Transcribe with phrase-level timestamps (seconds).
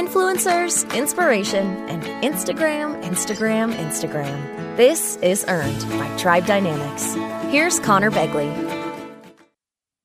[0.00, 4.74] Influencers, inspiration, and Instagram, Instagram, Instagram.
[4.74, 7.12] This is Earned by Tribe Dynamics.
[7.52, 8.48] Here's Conor Begley.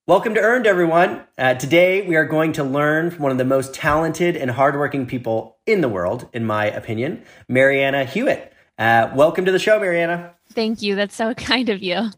[0.06, 1.22] Welcome to Earned, everyone.
[1.38, 5.06] Uh, today, we are going to learn from one of the most talented and hardworking
[5.06, 8.52] people in the world, in my opinion, Marianna Hewitt.
[8.78, 10.36] Uh, welcome to the show, Marianna.
[10.52, 10.96] Thank you.
[10.96, 12.10] That's so kind of you.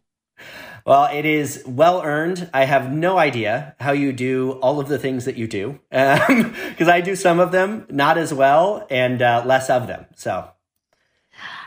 [0.88, 2.50] Well, it is well earned.
[2.54, 6.30] I have no idea how you do all of the things that you do because
[6.30, 10.06] um, I do some of them not as well and uh, less of them.
[10.16, 10.50] So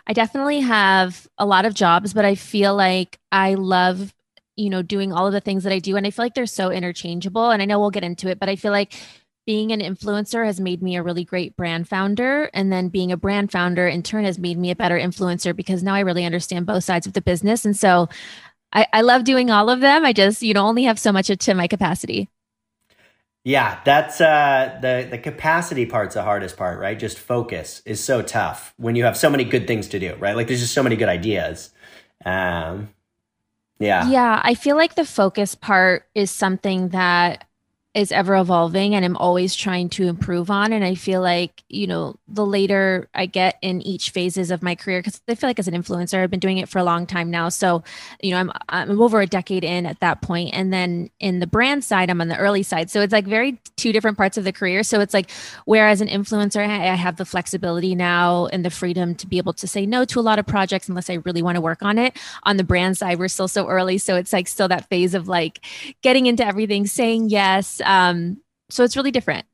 [0.07, 4.15] I definitely have a lot of jobs, but I feel like I love,
[4.57, 5.97] you know, doing all of the things that I do.
[5.97, 7.51] And I feel like they're so interchangeable.
[7.51, 8.95] And I know we'll get into it, but I feel like
[9.47, 12.51] being an influencer has made me a really great brand founder.
[12.55, 15.83] And then being a brand founder in turn has made me a better influencer because
[15.83, 17.67] now I really understand both sides of the business.
[17.67, 18.09] And so
[18.73, 20.05] I, I love doing all of them.
[20.05, 22.29] I just, you know, only have so much to my capacity.
[23.43, 26.99] Yeah, that's uh the the capacity part's the hardest part, right?
[26.99, 30.37] Just focus is so tough when you have so many good things to do, right?
[30.37, 31.71] Like there's just so many good ideas.
[32.25, 32.91] Um
[33.79, 34.09] yeah.
[34.09, 37.47] Yeah, I feel like the focus part is something that
[37.93, 40.73] is ever evolving and I'm always trying to improve on.
[40.73, 44.77] And I feel like, you know, the later I get in each phases of my
[44.77, 47.05] career, because I feel like as an influencer, I've been doing it for a long
[47.05, 47.49] time now.
[47.49, 47.83] So,
[48.23, 50.51] you know, I'm I'm over a decade in at that point.
[50.53, 52.91] And then in the brand side, I'm on the early side.
[52.91, 54.85] So it's like very two different parts of the career.
[54.85, 55.29] So it's like
[55.65, 59.67] whereas an influencer, I have the flexibility now and the freedom to be able to
[59.67, 62.17] say no to a lot of projects unless I really want to work on it.
[62.45, 63.99] On the brand side, we're still so early.
[63.99, 65.59] So it's like still that phase of like
[66.03, 68.39] getting into everything, saying yes um,
[68.69, 69.47] so it's really different.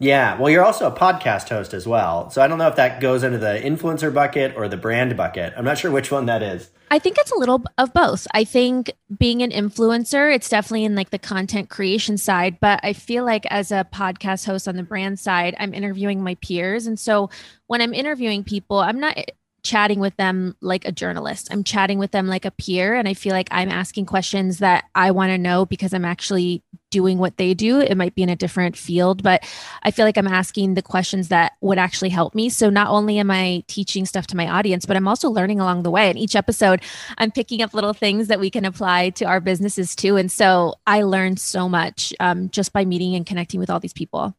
[0.00, 0.38] Yeah.
[0.38, 2.30] Well, you're also a podcast host as well.
[2.30, 5.52] So I don't know if that goes into the influencer bucket or the brand bucket.
[5.58, 6.70] I'm not sure which one that is.
[6.90, 8.26] I think it's a little of both.
[8.32, 12.94] I think being an influencer, it's definitely in like the content creation side, but I
[12.94, 16.86] feel like as a podcast host on the brand side, I'm interviewing my peers.
[16.86, 17.28] And so
[17.66, 19.18] when I'm interviewing people, I'm not
[19.62, 21.48] chatting with them like a journalist.
[21.50, 22.94] I'm chatting with them like a peer.
[22.94, 26.62] And I feel like I'm asking questions that I want to know because I'm actually
[26.90, 27.80] doing what they do.
[27.80, 29.42] It might be in a different field, but
[29.82, 32.48] I feel like I'm asking the questions that would actually help me.
[32.48, 35.82] So not only am I teaching stuff to my audience, but I'm also learning along
[35.82, 36.10] the way.
[36.10, 36.82] And each episode,
[37.18, 40.16] I'm picking up little things that we can apply to our businesses too.
[40.16, 43.92] And so I learned so much um, just by meeting and connecting with all these
[43.92, 44.34] people.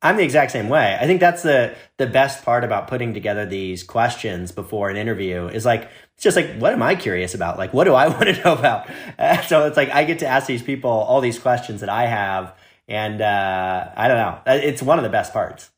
[0.00, 0.96] I'm the exact same way.
[1.00, 5.46] I think that's the the best part about putting together these questions before an interview
[5.48, 7.58] is like it's just like what am I curious about?
[7.58, 8.90] Like what do I want to know about?
[9.16, 12.06] Uh, so it's like I get to ask these people all these questions that I
[12.06, 12.54] have,
[12.88, 14.40] and uh, I don't know.
[14.46, 15.70] It's one of the best parts.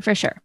[0.00, 0.40] For sure.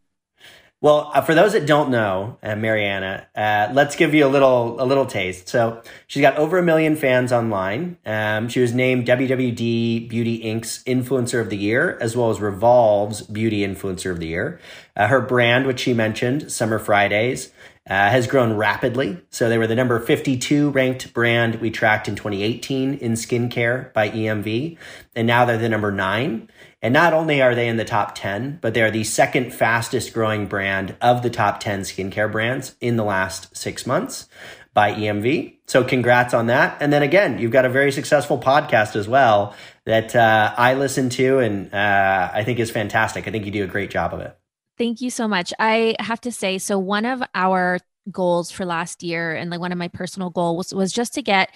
[0.81, 4.81] Well, uh, for those that don't know uh, Marianna, uh, let's give you a little
[4.81, 5.47] a little taste.
[5.47, 7.97] So she's got over a million fans online.
[8.03, 13.21] Um, she was named WWD Beauty Inc.'s Influencer of the Year, as well as Revolve's
[13.21, 14.59] Beauty Influencer of the Year.
[14.95, 17.51] Uh, her brand, which she mentioned, Summer Fridays,
[17.87, 19.21] uh, has grown rapidly.
[19.29, 24.09] So they were the number 52 ranked brand we tracked in 2018 in skincare by
[24.09, 24.77] EMV.
[25.15, 26.49] And now they're the number nine.
[26.81, 30.13] And not only are they in the top 10, but they are the second fastest
[30.13, 34.27] growing brand of the top 10 skincare brands in the last six months
[34.73, 35.57] by EMV.
[35.67, 36.77] So congrats on that.
[36.81, 41.09] And then again, you've got a very successful podcast as well that uh, I listen
[41.11, 43.27] to and uh, I think is fantastic.
[43.27, 44.37] I think you do a great job of it.
[44.77, 45.53] Thank you so much.
[45.59, 47.79] I have to say, so one of our
[48.11, 51.21] goals for last year and like one of my personal goals was, was just to
[51.21, 51.49] get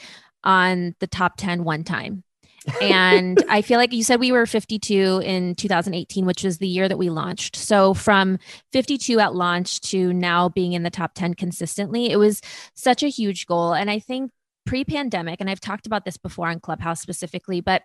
[0.43, 2.23] on the top 10 one time.
[2.81, 6.87] and I feel like you said we were 52 in 2018, which was the year
[6.87, 7.55] that we launched.
[7.55, 8.37] So from
[8.73, 12.41] 52 at launch to now being in the top 10 consistently, it was
[12.73, 13.73] such a huge goal.
[13.73, 14.31] And I think
[14.65, 17.83] pre pandemic, and I've talked about this before on Clubhouse specifically, but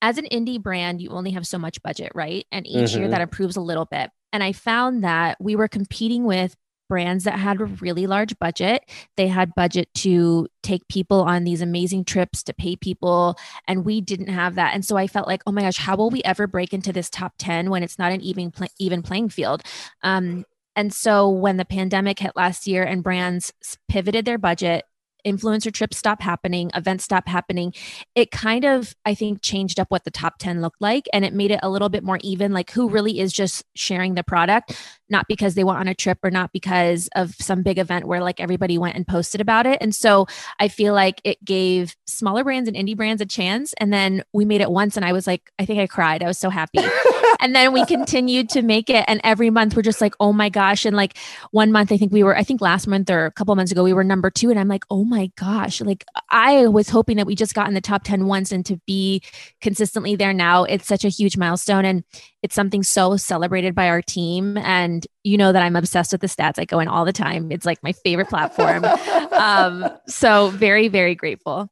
[0.00, 2.46] as an indie brand, you only have so much budget, right?
[2.52, 3.00] And each mm-hmm.
[3.00, 4.10] year that improves a little bit.
[4.32, 6.56] And I found that we were competing with
[6.88, 8.82] brands that had a really large budget.
[9.16, 14.00] They had budget to take people on these amazing trips, to pay people, and we
[14.00, 14.74] didn't have that.
[14.74, 17.10] And so I felt like, oh my gosh, how will we ever break into this
[17.10, 19.62] top 10 when it's not an even even playing field?
[20.02, 20.44] Um,
[20.74, 23.52] and so when the pandemic hit last year and brands
[23.88, 24.84] pivoted their budget
[25.28, 27.72] influencer trips stop happening, events stop happening,
[28.14, 31.06] it kind of, I think, changed up what the top 10 looked like.
[31.12, 34.14] And it made it a little bit more even, like who really is just sharing
[34.14, 34.76] the product,
[35.10, 38.20] not because they went on a trip or not because of some big event where
[38.20, 39.78] like everybody went and posted about it.
[39.80, 40.26] And so
[40.58, 43.72] I feel like it gave smaller brands and indie brands a chance.
[43.78, 46.22] And then we made it once and I was like, I think I cried.
[46.22, 46.80] I was so happy.
[47.40, 49.04] and then we continued to make it.
[49.08, 50.84] And every month we're just like, oh my gosh.
[50.84, 51.16] And like
[51.50, 53.82] one month, I think we were, I think last month or a couple months ago,
[53.82, 54.50] we were number two.
[54.50, 55.80] And I'm like, oh my gosh.
[55.80, 58.76] Like I was hoping that we just got in the top 10 once and to
[58.86, 59.22] be
[59.60, 61.84] consistently there now, it's such a huge milestone.
[61.84, 62.04] And
[62.42, 64.56] it's something so celebrated by our team.
[64.58, 66.58] And you know that I'm obsessed with the stats.
[66.58, 67.50] I go in all the time.
[67.50, 68.84] It's like my favorite platform.
[69.32, 71.70] um, so very, very grateful.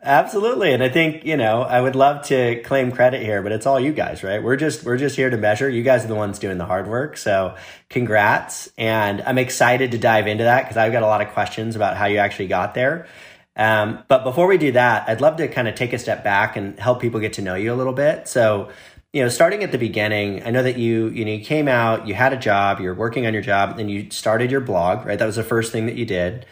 [0.00, 0.72] Absolutely.
[0.72, 3.80] And I think, you know, I would love to claim credit here, but it's all
[3.80, 4.40] you guys, right?
[4.40, 5.68] We're just we're just here to measure.
[5.68, 7.16] You guys are the ones doing the hard work.
[7.16, 7.56] So,
[7.90, 8.70] congrats.
[8.78, 11.96] And I'm excited to dive into that because I've got a lot of questions about
[11.96, 13.08] how you actually got there.
[13.56, 16.56] Um, but before we do that, I'd love to kind of take a step back
[16.56, 18.28] and help people get to know you a little bit.
[18.28, 18.70] So,
[19.12, 22.06] you know, starting at the beginning, I know that you, you know, you came out,
[22.06, 25.06] you had a job, you're working on your job, and then you started your blog,
[25.06, 25.18] right?
[25.18, 26.44] That was the first thing that you did.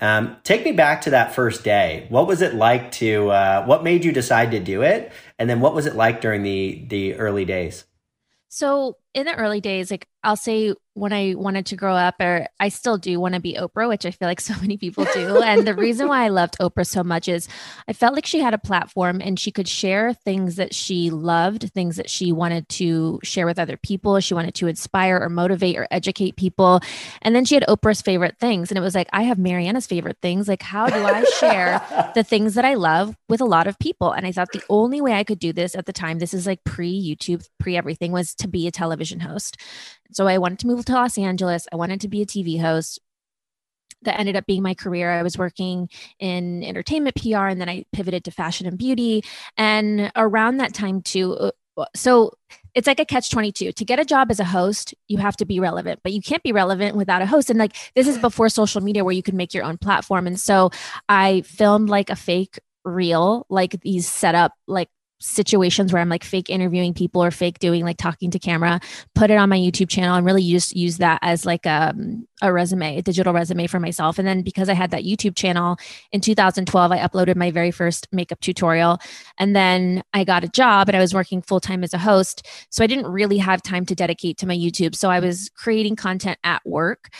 [0.00, 2.06] Um, take me back to that first day.
[2.08, 3.30] What was it like to?
[3.30, 5.12] Uh, what made you decide to do it?
[5.38, 7.84] And then what was it like during the the early days?
[8.48, 12.46] So in the early days, like I'll say when I wanted to grow up, or
[12.58, 15.40] I still do want to be Oprah, which I feel like so many people do.
[15.40, 17.48] and the reason why I loved Oprah so much is
[17.88, 21.72] I felt like she had a platform and she could share things that she loved,
[21.72, 24.20] things that she wanted to share with other people.
[24.20, 26.80] She wanted to inspire or motivate or educate people.
[27.22, 28.70] And then she had Oprah's favorite things.
[28.70, 30.48] And it was like, I have Marianna's favorite things.
[30.48, 34.12] Like, how do I share the things that I love with a lot of people?
[34.12, 36.46] And I thought the only way I could do this at the time, this is
[36.46, 39.56] like pre YouTube, pre everything, was to be a television host.
[40.12, 41.66] So I wanted to move to Los Angeles.
[41.72, 43.00] I wanted to be a TV host.
[44.02, 45.10] That ended up being my career.
[45.10, 45.88] I was working
[46.18, 49.24] in entertainment PR and then I pivoted to fashion and beauty.
[49.56, 51.50] And around that time, too, uh,
[51.94, 52.32] so
[52.74, 55.44] it's like a catch 22 to get a job as a host you have to
[55.44, 58.48] be relevant but you can't be relevant without a host and like this is before
[58.48, 60.70] social media where you can make your own platform and so
[61.08, 64.88] i filmed like a fake reel like these set up like
[65.20, 68.80] situations where I'm like fake interviewing people or fake doing like talking to camera,
[69.14, 72.26] put it on my YouTube channel and really just use that as like a, um,
[72.42, 74.18] a resume, a digital resume for myself.
[74.18, 75.76] And then because I had that YouTube channel
[76.10, 78.98] in 2012, I uploaded my very first makeup tutorial.
[79.38, 82.46] And then I got a job and I was working full time as a host.
[82.70, 84.94] So I didn't really have time to dedicate to my YouTube.
[84.94, 87.10] So I was creating content at work.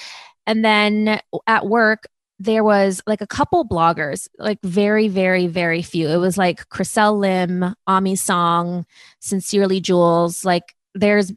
[0.46, 2.06] And then at work,
[2.40, 6.08] there was like a couple bloggers, like very, very, very few.
[6.08, 8.86] It was like Chriselle Lim, Aimee Song,
[9.20, 10.42] Sincerely Jules.
[10.42, 11.32] Like there's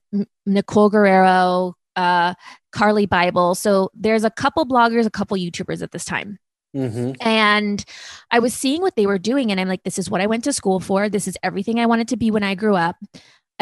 [0.45, 2.33] Nicole Guerriero, uh,
[2.73, 3.55] Carli Bybel.
[3.55, 6.39] So there's a couple bloggers, a couple YouTubers at this time.
[6.73, 7.11] Mm-hmm.
[7.21, 7.83] And
[8.31, 10.45] I was seeing what they were doing, and I'm like, this is what I went
[10.45, 11.07] to school for.
[11.09, 12.95] This is everything I wanted to be when I grew up.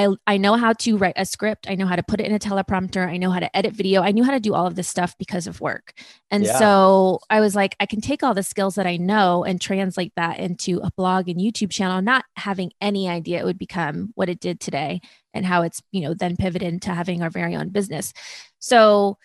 [0.02, 1.70] I, I know how to write a script.
[1.70, 3.08] I know how to put it in a teleprompter.
[3.08, 4.02] I know how to edit video.
[4.02, 5.94] I knew how to do all of this stuff because of work.
[6.30, 6.58] And yeah.
[6.58, 10.14] so I was like, I can take all the skills that I know and translate
[10.16, 14.30] that into a blog and YouTube channel, not having any idea it would become what
[14.30, 15.02] it did today
[15.34, 18.14] and how it's, you know, then pivoted into having our very own business.
[18.60, 19.18] So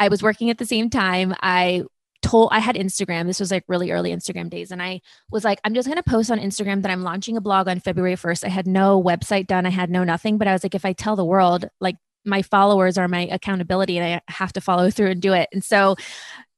[0.00, 1.34] I was working at the same time.
[1.40, 1.84] I
[2.22, 3.26] told I had Instagram.
[3.26, 4.70] This was like really early Instagram days.
[4.70, 5.00] And I
[5.30, 7.80] was like, I'm just going to post on Instagram that I'm launching a blog on
[7.80, 8.44] February 1st.
[8.44, 9.66] I had no website done.
[9.66, 12.42] I had no nothing, but I was like, if I tell the world, like my
[12.42, 15.48] followers are my accountability and I have to follow through and do it.
[15.52, 15.96] And so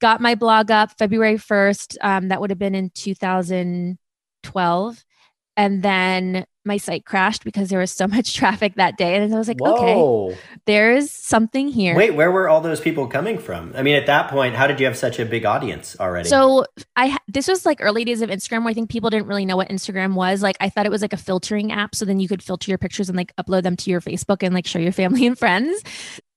[0.00, 1.96] got my blog up February 1st.
[2.00, 5.04] Um, that would have been in 2012.
[5.56, 9.16] And then my site crashed because there was so much traffic that day.
[9.16, 10.28] And I was like, Whoa.
[10.28, 11.96] okay, there's something here.
[11.96, 13.72] Wait, where were all those people coming from?
[13.76, 16.28] I mean, at that point, how did you have such a big audience already?
[16.28, 16.64] So
[16.96, 19.56] I, this was like early days of Instagram where I think people didn't really know
[19.56, 20.42] what Instagram was.
[20.42, 21.94] Like I thought it was like a filtering app.
[21.94, 24.54] So then you could filter your pictures and like upload them to your Facebook and
[24.54, 25.82] like show your family and friends.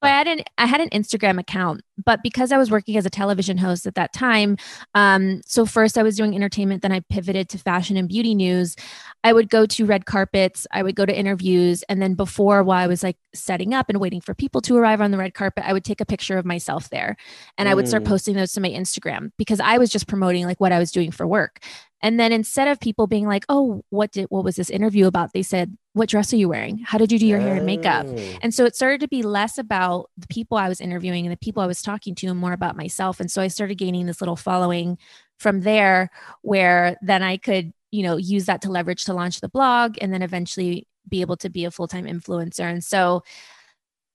[0.03, 3.09] I had an I had an Instagram account, but because I was working as a
[3.09, 4.57] television host at that time,
[4.95, 8.75] um, so first I was doing entertainment, then I pivoted to fashion and beauty news.
[9.23, 12.77] I would go to red carpets, I would go to interviews, and then before while
[12.77, 15.63] I was like setting up and waiting for people to arrive on the red carpet,
[15.65, 17.15] I would take a picture of myself there,
[17.57, 17.71] and mm.
[17.71, 18.07] I would start mm.
[18.07, 21.11] posting those to my Instagram because I was just promoting like what I was doing
[21.11, 21.59] for work.
[22.03, 25.31] And then instead of people being like, "Oh, what did what was this interview about?"
[25.31, 26.79] They said, "What dress are you wearing?
[26.79, 28.17] How did you do your hair and makeup?" Oh.
[28.41, 31.37] And so it started to be less about the people I was interviewing and the
[31.37, 33.21] people I was talking to and more about myself.
[33.21, 34.97] And so I started gaining this little following
[35.43, 36.09] from there
[36.41, 40.11] where then I could, you know, use that to leverage to launch the blog and
[40.11, 42.63] then eventually be able to be a full-time influencer.
[42.63, 43.23] And so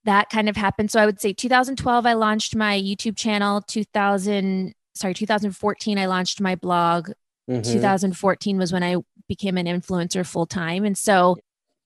[0.04, 0.90] that kind of happened.
[0.90, 6.40] So I would say 2012 I launched my YouTube channel, 2000 sorry, 2014 I launched
[6.40, 7.10] my blog.
[7.48, 7.72] Mm-hmm.
[7.72, 8.96] 2014 was when I
[9.28, 10.84] became an influencer full time.
[10.84, 11.36] And so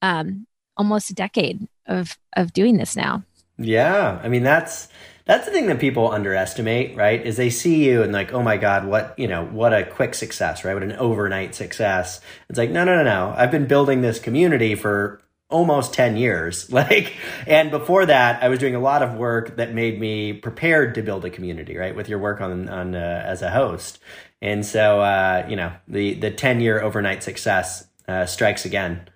[0.00, 0.46] um,
[0.76, 3.24] almost a decade of of doing this now.
[3.62, 4.20] Yeah.
[4.22, 4.88] I mean that's
[5.24, 7.24] that's the thing that people underestimate, right?
[7.24, 10.14] Is they see you and like, oh my God, what you know, what a quick
[10.14, 10.74] success, right?
[10.74, 12.20] What an overnight success.
[12.48, 13.34] It's like, no, no, no, no.
[13.36, 17.12] I've been building this community for almost 10 years like
[17.46, 21.02] and before that i was doing a lot of work that made me prepared to
[21.02, 23.98] build a community right with your work on on uh, as a host
[24.42, 29.08] and so, uh, you know, the, the 10 year overnight success uh, strikes again.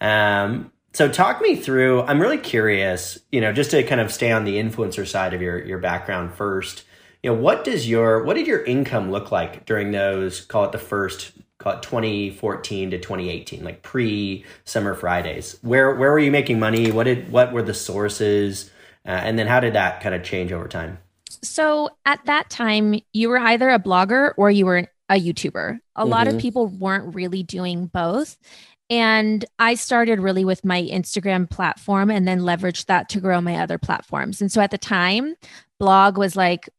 [0.00, 2.02] Um, So talk me through.
[2.02, 3.20] I'm really curious.
[3.30, 6.34] You know, just to kind of stay on the influencer side of your your background
[6.34, 6.82] first.
[7.22, 10.40] You know, what does your what did your income look like during those?
[10.40, 11.34] Call it the first.
[11.58, 15.56] Call it 2014 to 2018, like pre Summer Fridays.
[15.62, 16.90] Where where were you making money?
[16.90, 18.68] What did what were the sources?
[19.06, 20.98] Uh, and then how did that kind of change over time?
[21.44, 25.78] So at that time, you were either a blogger or you were a YouTuber.
[25.94, 26.10] A mm-hmm.
[26.10, 26.40] lot of mm-hmm.
[26.40, 28.36] people weren't really doing both.
[28.90, 33.56] And I started really with my Instagram platform and then leveraged that to grow my
[33.56, 34.40] other platforms.
[34.40, 35.34] And so at the time,
[35.78, 36.70] blog was like,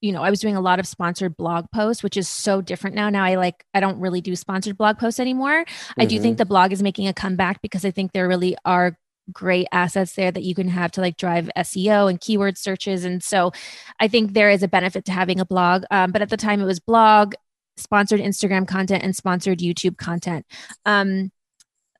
[0.00, 2.96] you know, I was doing a lot of sponsored blog posts, which is so different
[2.96, 3.08] now.
[3.08, 5.64] Now I like, I don't really do sponsored blog posts anymore.
[5.64, 6.00] Mm-hmm.
[6.00, 6.38] I do think mm-hmm.
[6.38, 8.98] the blog is making a comeback because I think there really are
[9.32, 13.04] great assets there that you can have to like drive SEO and keyword searches.
[13.04, 13.52] And so
[13.98, 15.84] I think there is a benefit to having a blog.
[15.90, 17.34] Um, but at the time, it was blog,
[17.76, 20.46] sponsored Instagram content, and sponsored YouTube content.
[20.84, 21.32] Um,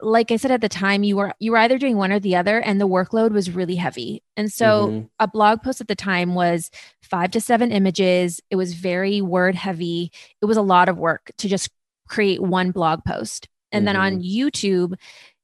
[0.00, 2.36] like I said at the time, you were you were either doing one or the
[2.36, 4.22] other, and the workload was really heavy.
[4.36, 5.06] And so mm-hmm.
[5.18, 6.70] a blog post at the time was
[7.02, 8.40] five to seven images.
[8.50, 10.12] It was very word heavy.
[10.42, 11.70] It was a lot of work to just
[12.08, 13.48] create one blog post.
[13.72, 13.86] And mm-hmm.
[13.86, 14.22] then on mm-hmm.
[14.22, 14.94] YouTube,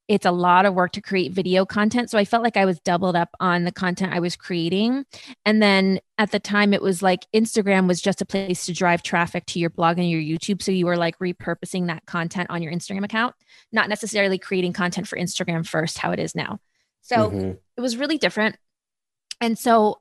[0.08, 2.10] it's a lot of work to create video content.
[2.10, 5.04] So I felt like I was doubled up on the content I was creating.
[5.46, 9.02] And then at the time, it was like Instagram was just a place to drive
[9.02, 10.60] traffic to your blog and your YouTube.
[10.60, 13.34] So you were like repurposing that content on your Instagram account,
[13.70, 16.58] not necessarily creating content for Instagram first, how it is now.
[17.00, 17.50] So mm-hmm.
[17.76, 18.56] it was really different.
[19.40, 20.00] And so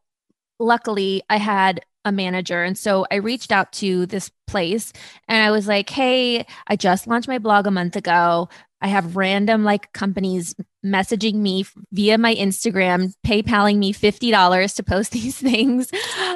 [0.60, 2.64] luckily, I had a manager.
[2.64, 4.92] And so I reached out to this place
[5.28, 8.50] and I was like, hey, I just launched my blog a month ago.
[8.82, 15.12] I have random like companies messaging me via my Instagram, PayPaling me $50 to post
[15.12, 15.92] these things.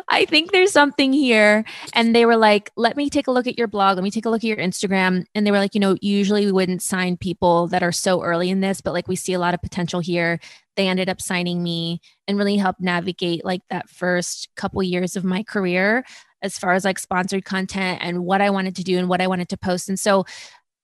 [0.08, 1.66] I think there's something here.
[1.94, 3.98] And they were like, let me take a look at your blog.
[3.98, 5.26] Let me take a look at your Instagram.
[5.34, 8.50] And they were like, you know, usually we wouldn't sign people that are so early
[8.50, 10.40] in this, but like we see a lot of potential here.
[10.76, 15.24] They ended up signing me and really helped navigate like that first couple years of
[15.24, 16.06] my career
[16.42, 19.28] as far as like sponsored content and what I wanted to do and what I
[19.28, 19.90] wanted to post.
[19.90, 20.26] And so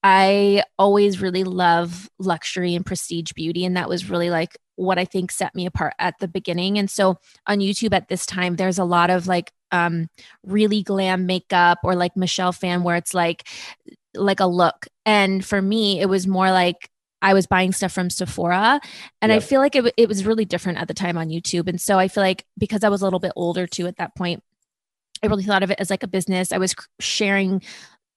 [0.04, 3.66] I always really love luxury and prestige beauty.
[3.66, 6.80] And that was really like what I think set me apart at the beginning.
[6.80, 10.08] And so on YouTube at this time, there's a lot of like um,
[10.44, 13.48] really glam makeup or like Michelle Phan, where it's like,
[14.16, 14.88] like a look.
[15.06, 16.90] And for me, it was more like
[17.22, 18.82] I was buying stuff from Sephora.
[19.22, 19.38] And yep.
[19.38, 21.68] I feel like it, it was really different at the time on YouTube.
[21.68, 24.16] And so I feel like because I was a little bit older too at that
[24.16, 24.44] point,
[25.24, 26.52] I really thought of it as like a business.
[26.52, 27.62] I was sharing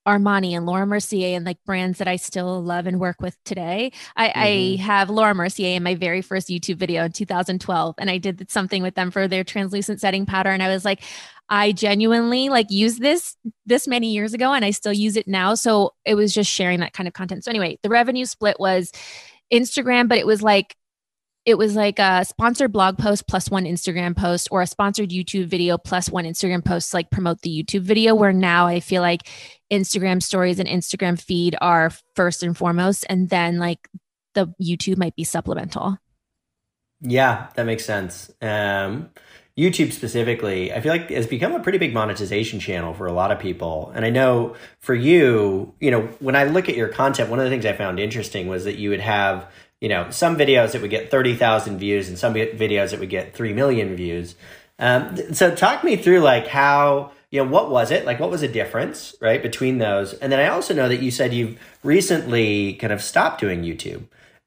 [0.06, 3.92] Armani and Laura Mercier and like brands that I still love and work with today.
[4.16, 4.82] I, mm-hmm.
[4.82, 8.50] I, have Laura Mercier in my very first YouTube video in 2012, and I did
[8.50, 10.50] something with them for their translucent setting powder.
[10.50, 11.02] And I was like,
[11.48, 15.54] I genuinely like use this this many years ago, and I still use it now.
[15.54, 17.44] So it was just sharing that kind of content.
[17.44, 18.92] So anyway, the revenue split was
[19.52, 20.76] Instagram, but it was like
[21.46, 25.46] it was like a sponsored blog post plus one Instagram post or a sponsored YouTube
[25.46, 29.28] video plus one Instagram post like promote the YouTube video where now I feel like
[29.70, 33.88] Instagram stories and Instagram feed are first and foremost and then like
[34.34, 35.98] the YouTube might be supplemental.
[37.00, 38.30] Yeah, that makes sense.
[38.40, 39.10] Um
[39.56, 43.30] YouTube specifically, I feel like has become a pretty big monetization channel for a lot
[43.30, 43.92] of people.
[43.94, 47.44] And I know for you, you know, when I look at your content, one of
[47.44, 49.48] the things I found interesting was that you would have
[49.84, 53.34] you know, some videos that would get 30,000 views and some videos that would get
[53.34, 54.34] 3 million views.
[54.78, 58.06] Um, so talk me through like how, you know, what was it?
[58.06, 60.14] Like what was the difference, right, between those?
[60.14, 64.04] And then I also know that you said you've recently kind of stopped doing YouTube.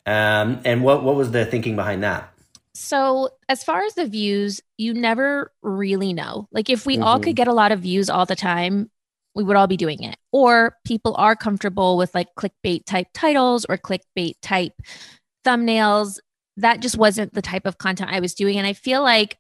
[0.08, 2.34] Um, and what, what was the thinking behind that?
[2.74, 6.48] So, as far as the views, you never really know.
[6.52, 7.04] Like, if we mm-hmm.
[7.04, 8.90] all could get a lot of views all the time,
[9.38, 10.18] we would all be doing it.
[10.32, 14.74] Or people are comfortable with like clickbait type titles or clickbait type
[15.48, 16.20] thumbnails.
[16.58, 18.58] That just wasn't the type of content I was doing.
[18.58, 19.38] And I feel like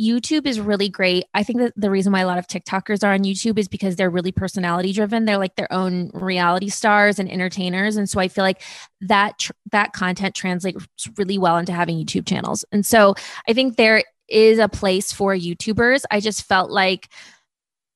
[0.00, 1.24] YouTube is really great.
[1.34, 3.96] I think that the reason why a lot of TikTokers are on YouTube is because
[3.96, 5.24] they're really personality driven.
[5.26, 8.62] They're like their own reality stars and entertainers, and so I feel like
[9.02, 10.86] that tr- that content translates
[11.18, 12.64] really well into having YouTube channels.
[12.72, 13.14] And so
[13.46, 16.04] I think there is a place for YouTubers.
[16.10, 17.08] I just felt like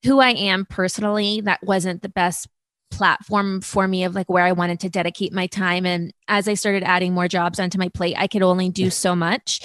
[0.05, 2.47] who I am personally, that wasn't the best
[2.91, 5.87] platform for me of like where I wanted to dedicate my time.
[5.87, 9.15] And as I started adding more jobs onto my plate, I could only do so
[9.15, 9.61] much.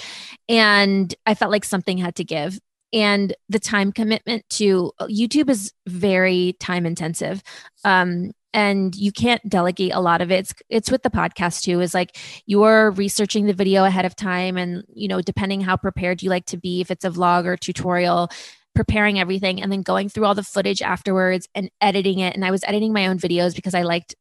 [0.48, 2.58] And I felt like something had to give.
[2.92, 7.42] And the time commitment to YouTube is very time intensive.
[7.84, 10.40] Um, and you can't delegate a lot of it.
[10.40, 14.58] It's, it's with the podcast too, is like you're researching the video ahead of time.
[14.58, 17.56] And, you know, depending how prepared you like to be, if it's a vlog or
[17.56, 18.28] tutorial,
[18.74, 22.34] preparing everything and then going through all the footage afterwards and editing it.
[22.34, 24.14] And I was editing my own videos because I liked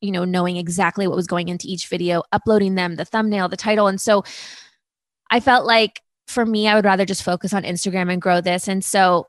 [0.00, 3.56] you know, knowing exactly what was going into each video, uploading them, the thumbnail, the
[3.56, 3.88] title.
[3.88, 4.24] And so
[5.30, 8.68] I felt like for me, I would rather just focus on Instagram and grow this.
[8.68, 9.26] And so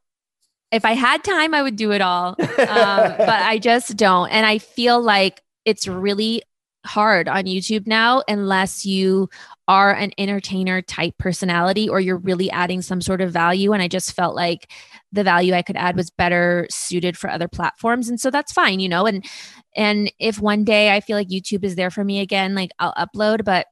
[0.71, 2.35] if I had time, I would do it all.
[2.59, 4.29] Um, but I just don't.
[4.29, 6.43] And I feel like it's really
[6.85, 9.29] hard on YouTube now unless you
[9.69, 13.71] are an entertainer type personality or you're really adding some sort of value.
[13.71, 14.71] And I just felt like
[15.11, 18.09] the value I could add was better suited for other platforms.
[18.09, 19.23] And so that's fine, you know, and
[19.75, 22.95] and if one day I feel like YouTube is there for me again, like I'll
[22.95, 23.67] upload, but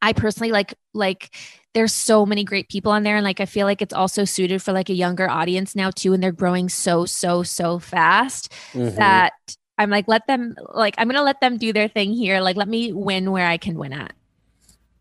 [0.00, 1.36] I personally like like
[1.74, 4.62] there's so many great people on there and like I feel like it's also suited
[4.62, 8.96] for like a younger audience now too and they're growing so so so fast mm-hmm.
[8.96, 9.34] that
[9.76, 12.56] I'm like let them like I'm going to let them do their thing here like
[12.56, 14.14] let me win where I can win at.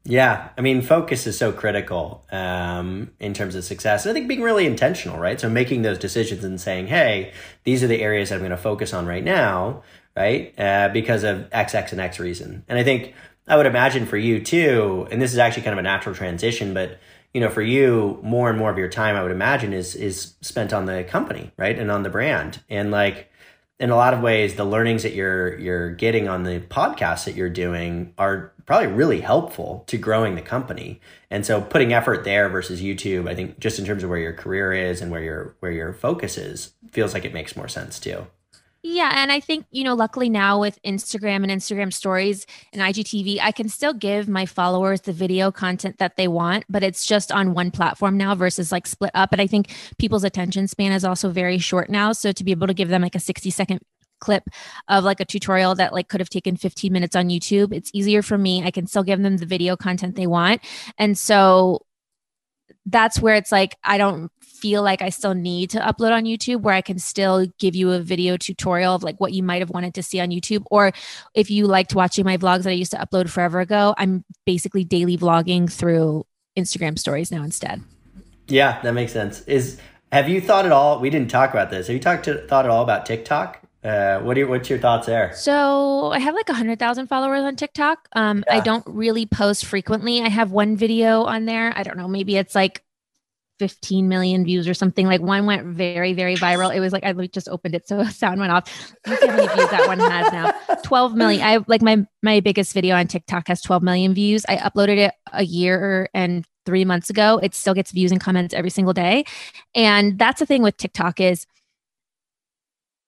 [0.04, 4.08] Yeah, I mean, focus is so critical um, in terms of success.
[4.08, 5.40] I think being really intentional, right?
[5.40, 7.34] So making those decisions and saying, "Hey,
[7.66, 9.84] these are the areas I'm going to focus on right now,"
[10.18, 10.54] right?
[10.60, 12.64] Uh, because of X, X, and X reason.
[12.68, 13.14] And I think
[13.48, 16.74] I would imagine for you too, and this is actually kind of a natural transition,
[16.74, 17.00] but
[17.34, 20.34] you know, for you, more and more of your time, I would imagine, is is
[20.42, 23.31] spent on the company, right, and on the brand, and like
[23.82, 27.36] in a lot of ways, the learnings that you're you're getting on the podcast that
[27.36, 31.02] you're doing are probably really helpful to growing the company.
[31.32, 34.34] And so putting effort there versus YouTube, I think just in terms of where your
[34.34, 38.00] career is and where your where your focus is, feels like it makes more sense
[38.00, 38.28] too.
[38.84, 43.38] Yeah, and I think, you know, luckily now with Instagram and Instagram stories and IGTV,
[43.40, 47.32] I can still give my followers the video content that they want, but it's just
[47.32, 49.34] on one platform now versus like split up.
[49.34, 52.12] And I think people's attention span is also very short now.
[52.12, 53.82] So to be able to give them like a 60 second
[54.20, 54.44] clip
[54.88, 58.24] of like a tutorial that like could have taken 15 minutes on YouTube, it's easier
[58.24, 58.64] for me.
[58.64, 60.60] I can still give them the video content they want.
[60.98, 61.86] And so
[62.88, 66.62] that's where it's like I don't feel like I still need to upload on YouTube
[66.62, 69.72] where I can still give you a video tutorial of like what you might have
[69.72, 70.64] wanted to see on YouTube.
[70.70, 70.92] Or
[71.34, 74.84] if you liked watching my vlogs that I used to upload forever ago, I'm basically
[74.84, 76.26] daily vlogging through
[76.58, 77.82] Instagram stories now instead.
[78.48, 79.42] Yeah, that makes sense.
[79.48, 79.80] Is
[80.12, 81.00] have you thought at all?
[81.00, 81.88] We didn't talk about this.
[81.88, 83.62] Have you talked to, thought at all about TikTok?
[83.84, 85.34] Uh, what are your, what's your thoughts there?
[85.34, 88.08] So I have like a hundred thousand followers on TikTok.
[88.14, 88.58] Um, yeah.
[88.58, 90.22] I don't really post frequently.
[90.22, 91.74] I have one video on there.
[91.76, 92.08] I don't know.
[92.08, 92.84] Maybe it's like
[93.62, 95.06] 15 million views or something.
[95.06, 96.76] Like one went very, very viral.
[96.76, 98.68] It was like I just opened it, so sound went off.
[99.06, 100.52] How many views that one has now.
[100.84, 101.44] 12 million.
[101.46, 104.44] I like my my biggest video on TikTok has 12 million views.
[104.50, 107.40] I uploaded it a year and three months ago.
[107.44, 109.26] It still gets views and comments every single day.
[109.76, 111.46] And that's the thing with TikTok is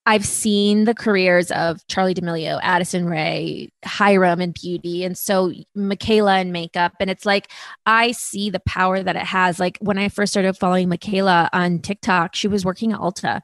[0.06, 6.42] I've seen the careers of Charli D'Amelio, Addison Rae, Hyram and beauty, and so Mikayla
[6.42, 6.94] and makeup.
[7.00, 7.50] And it's like
[7.86, 9.60] I see the power that it has.
[9.60, 13.42] Like when I first started following Mikayla on TikTok, she was working at Ulta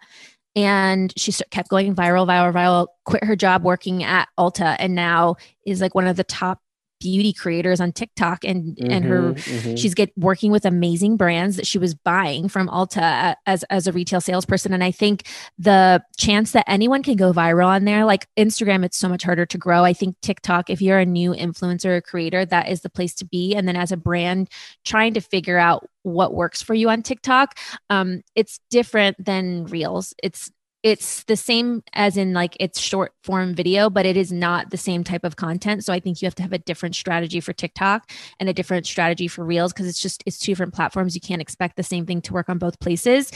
[0.56, 5.36] and she kept going viral, viral, viral, quit her job working at Ulta, and now
[5.66, 6.60] is like one of the top
[7.00, 9.76] beauty creators on TikTok and mm-hmm, and her mm-hmm.
[9.76, 13.92] she's get working with amazing brands that she was buying from Ulta as as a
[13.92, 14.74] retail salesperson.
[14.74, 18.98] And I think the chance that anyone can go viral on there like Instagram it's
[18.98, 19.84] so much harder to grow.
[19.84, 23.26] I think TikTok if you're a new influencer or creator that is the place to
[23.26, 23.56] be.
[23.56, 24.50] And then as a brand
[24.86, 27.58] trying to figure out what works for you on TikTok
[27.90, 30.14] um it's different than Reels.
[30.24, 34.70] It's it's the same as in like it's short form video, but it is not
[34.70, 35.84] the same type of content.
[35.84, 38.86] So I think you have to have a different strategy for TikTok and a different
[38.86, 41.16] strategy for Reels because it's just it's two different platforms.
[41.16, 43.32] You can't expect the same thing to work on both places.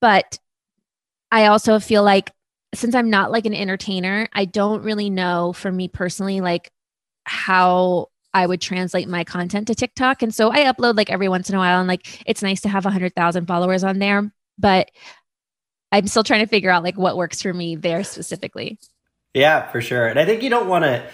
[0.00, 0.38] But
[1.32, 2.30] I also feel like
[2.74, 6.70] since I'm not like an entertainer, I don't really know for me personally like
[7.24, 10.22] how I would translate my content to TikTok.
[10.22, 12.68] And so I upload like every once in a while and like it's nice to
[12.68, 14.32] have a hundred thousand followers on there.
[14.56, 14.90] But
[15.92, 18.78] I'm still trying to figure out like what works for me there specifically.
[19.34, 20.06] Yeah, for sure.
[20.06, 21.04] And I think you don't want to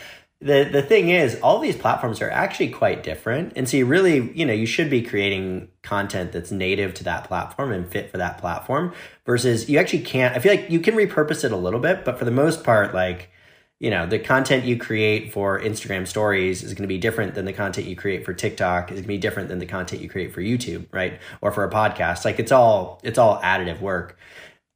[0.40, 4.30] the the thing is all these platforms are actually quite different and so you really
[4.34, 8.18] you know you should be creating content that's native to that platform and fit for
[8.18, 8.92] that platform
[9.24, 12.18] versus you actually can't i feel like you can repurpose it a little bit but
[12.18, 13.30] for the most part like
[13.78, 17.46] you know the content you create for instagram stories is going to be different than
[17.46, 20.08] the content you create for tiktok is going to be different than the content you
[20.08, 24.18] create for youtube right or for a podcast like it's all it's all additive work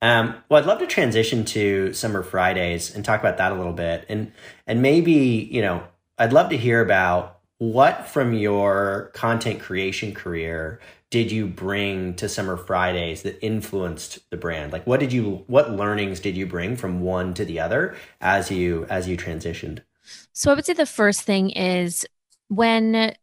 [0.02, 3.72] um, well, I'd love to transition to Summer Fridays and talk about that a little
[3.72, 4.32] bit, and
[4.66, 5.82] and maybe you know
[6.18, 12.28] I'd love to hear about what from your content creation career did you bring to
[12.28, 14.72] Summer Fridays that influenced the brand?
[14.72, 18.50] Like, what did you what learnings did you bring from one to the other as
[18.50, 19.80] you as you transitioned?
[20.32, 22.06] So I would say the first thing is
[22.48, 23.14] when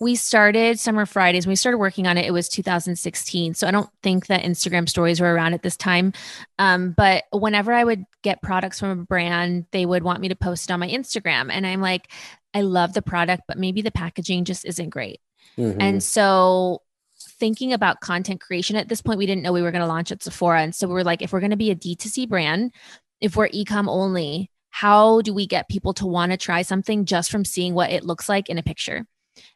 [0.00, 1.46] we started Summer Fridays.
[1.46, 3.54] When we started working on it, it was 2016.
[3.54, 6.12] So I don't think that Instagram stories were around at this time.
[6.58, 10.36] Um, but whenever I would get products from a brand, they would want me to
[10.36, 11.50] post it on my Instagram.
[11.50, 12.10] And I'm like,
[12.54, 15.20] I love the product, but maybe the packaging just isn't great.
[15.56, 15.80] Mm-hmm.
[15.80, 16.82] And so
[17.20, 20.12] thinking about content creation at this point, we didn't know we were going to launch
[20.12, 20.62] at Sephora.
[20.62, 22.72] And so we were like, if we're going to be a D2C brand,
[23.20, 27.30] if we're ecom only, how do we get people to want to try something just
[27.30, 29.06] from seeing what it looks like in a picture?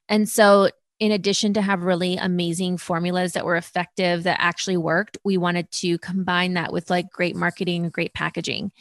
[0.09, 5.19] And so, in addition to have really amazing formulas that were effective that actually worked,
[5.25, 8.73] we wanted to combine that with like great marketing great packaging.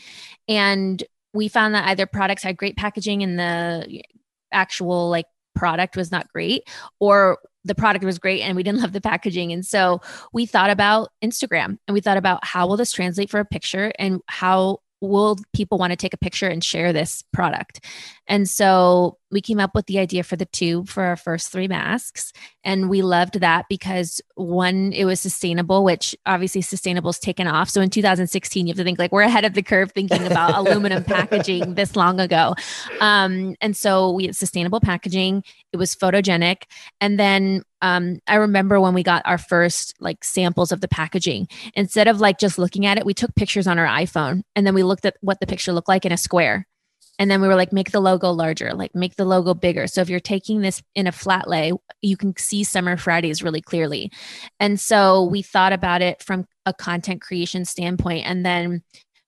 [0.48, 4.04] And we found that either products had great packaging and the
[4.52, 6.64] actual like product was not great
[7.00, 10.02] or the product was great and we didn't love the packaging and so
[10.34, 13.92] we thought about instagram and we thought about how will this translate for a picture
[13.98, 17.84] and how will people want to take a picture and share this product?
[18.28, 21.68] And so we came up with the idea for the tube for our first three
[21.68, 22.32] masks.
[22.64, 27.70] And we loved that because one, it was sustainable, which obviously sustainable is taken off.
[27.70, 30.56] So in 2016, you have to think like we're ahead of the curve thinking about
[30.56, 32.56] aluminum packaging this long ago.
[33.02, 36.64] Um, and so we had sustainable packaging, it was photogenic.
[37.02, 41.48] And then um, I remember when we got our first like samples of the packaging,
[41.74, 44.74] instead of like just looking at it, we took pictures on our iPhone and then
[44.74, 46.68] we looked at what the picture looked like in a square.
[47.18, 49.88] And then we were like, make the logo larger, like make the logo bigger.
[49.88, 53.62] So if you're taking this in a flat lay, you can see Summer Fridays really
[53.62, 54.12] clearly.
[54.60, 58.26] And so we thought about it from a content creation standpoint.
[58.26, 58.84] And then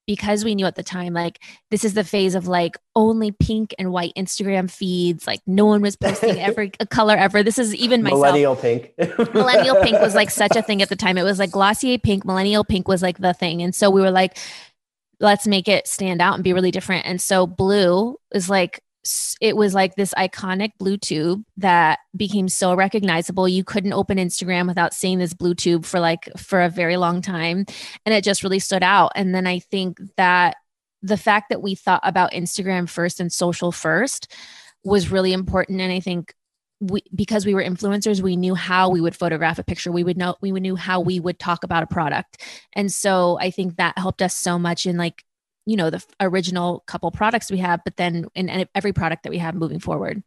[0.07, 3.75] because we knew at the time like this is the phase of like only pink
[3.77, 5.27] and white Instagram feeds.
[5.27, 7.43] Like no one was posting every color ever.
[7.43, 8.21] This is even myself.
[8.21, 8.93] Millennial pink.
[9.33, 11.17] millennial pink was like such a thing at the time.
[11.17, 13.61] It was like Glossier pink, millennial pink was like the thing.
[13.61, 14.37] And so we were like,
[15.19, 17.05] let's make it stand out and be really different.
[17.05, 18.81] And so blue is like
[19.39, 23.47] it was like this iconic blue tube that became so recognizable.
[23.47, 27.21] You couldn't open instagram without seeing this blue tube for like for a very long
[27.21, 27.65] time.
[28.05, 29.11] And it just really stood out.
[29.15, 30.57] And then i think that
[31.01, 34.33] the fact that we thought about instagram first and social first
[34.83, 35.79] was really important.
[35.81, 36.33] And i think
[36.79, 39.91] we, because we were influencers we knew how we would photograph a picture.
[39.91, 42.41] We would know we knew how we would talk about a product.
[42.73, 45.23] And so i think that helped us so much in like
[45.65, 49.37] you know the original couple products we have but then in every product that we
[49.37, 50.23] have moving forward.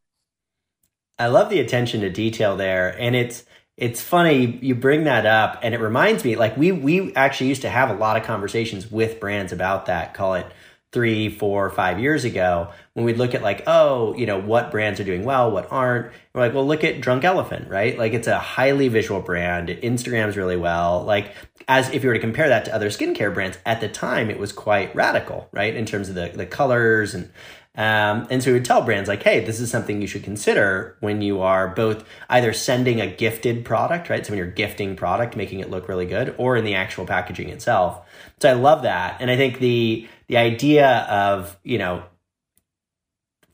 [1.18, 3.44] I love the attention to detail there and it's
[3.76, 7.62] it's funny you bring that up and it reminds me like we we actually used
[7.62, 10.46] to have a lot of conversations with brands about that call it
[10.92, 15.00] three, four, five years ago when we'd look at like, oh, you know, what brands
[15.00, 16.12] are doing well, what aren't.
[16.34, 17.98] We're like, well, look at Drunk Elephant, right?
[17.98, 19.70] Like it's a highly visual brand.
[19.70, 21.02] It Instagrams really well.
[21.04, 21.34] Like
[21.66, 24.38] as if you were to compare that to other skincare brands at the time, it
[24.38, 25.74] was quite radical, right?
[25.74, 27.30] In terms of the, the colors and
[27.76, 30.96] um, and so we would tell brands like, hey, this is something you should consider
[31.00, 34.26] when you are both either sending a gifted product, right?
[34.26, 37.48] So when you're gifting product, making it look really good, or in the actual packaging
[37.48, 38.06] itself.
[38.40, 39.20] So I love that.
[39.20, 42.04] And I think the the idea of, you know,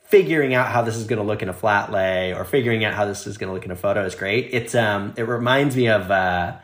[0.09, 2.95] figuring out how this is going to look in a flat lay or figuring out
[2.95, 4.51] how this is going to look in a photo is great.
[4.53, 6.59] It's um it reminds me of uh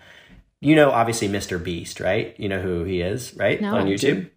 [0.61, 1.63] you know obviously Mr.
[1.63, 2.39] Beast, right?
[2.39, 3.61] You know who he is, right?
[3.61, 3.77] No.
[3.77, 4.31] On YouTube.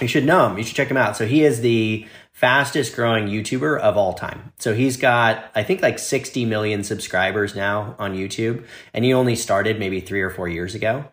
[0.00, 0.58] You should know him.
[0.58, 1.16] You should check him out.
[1.16, 4.52] So he is the fastest growing YouTuber of all time.
[4.58, 8.64] So he's got, I think, like 60 million subscribers now on YouTube.
[8.94, 11.06] And he only started maybe three or four years ago.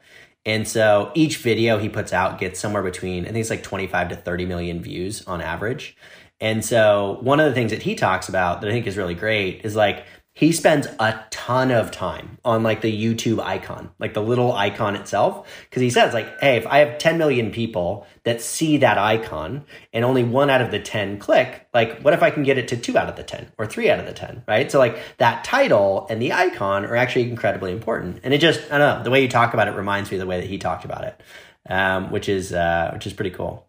[0.45, 4.09] And so each video he puts out gets somewhere between, I think it's like 25
[4.09, 5.97] to 30 million views on average.
[6.39, 9.15] And so one of the things that he talks about that I think is really
[9.15, 10.05] great is like
[10.37, 14.95] he spends a ton of time on like the YouTube icon, like the little icon
[14.95, 15.47] itself.
[15.71, 19.65] Cause he says like, Hey, if I have 10 million people that see that icon
[19.93, 22.67] and only one out of the 10 click, like what if I can get it
[22.67, 24.71] to two out of the 10 or three out of the 10, right?
[24.71, 28.19] So like that title and the icon are actually incredibly important.
[28.23, 30.21] And it just, I don't know, the way you talk about it reminds me of
[30.21, 31.19] the way that he talked about it,
[31.67, 33.67] um, which is, uh, which is pretty cool.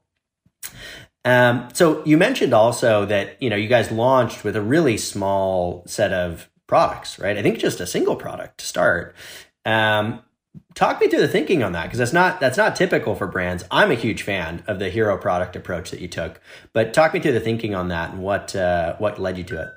[1.24, 5.82] Um, so you mentioned also that you know you guys launched with a really small
[5.86, 7.36] set of products, right?
[7.36, 9.14] I think just a single product to start.
[9.64, 10.22] Um,
[10.74, 13.64] talk me through the thinking on that because that's not that's not typical for brands.
[13.70, 16.40] I'm a huge fan of the hero product approach that you took,
[16.72, 19.62] but talk me through the thinking on that and what uh, what led you to
[19.62, 19.68] it.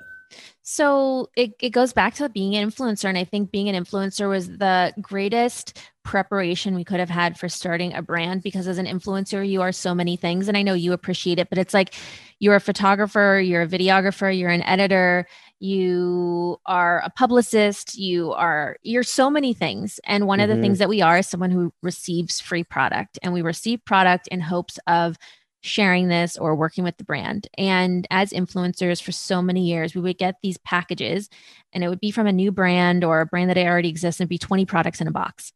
[0.62, 3.08] So it, it goes back to being an influencer.
[3.08, 7.48] And I think being an influencer was the greatest preparation we could have had for
[7.48, 10.48] starting a brand because as an influencer, you are so many things.
[10.48, 11.94] And I know you appreciate it, but it's like
[12.38, 15.26] you're a photographer, you're a videographer, you're an editor,
[15.60, 20.50] you are a publicist you are you're so many things and one mm-hmm.
[20.50, 20.80] of the things mm-hmm.
[20.80, 24.80] that we are is someone who receives free product and we receive product in hopes
[24.88, 25.16] of
[25.62, 27.46] sharing this or working with the brand.
[27.56, 31.30] And as influencers for so many years, we would get these packages
[31.72, 34.28] and it would be from a new brand or a brand that already exists and
[34.28, 35.52] be 20 products in a box.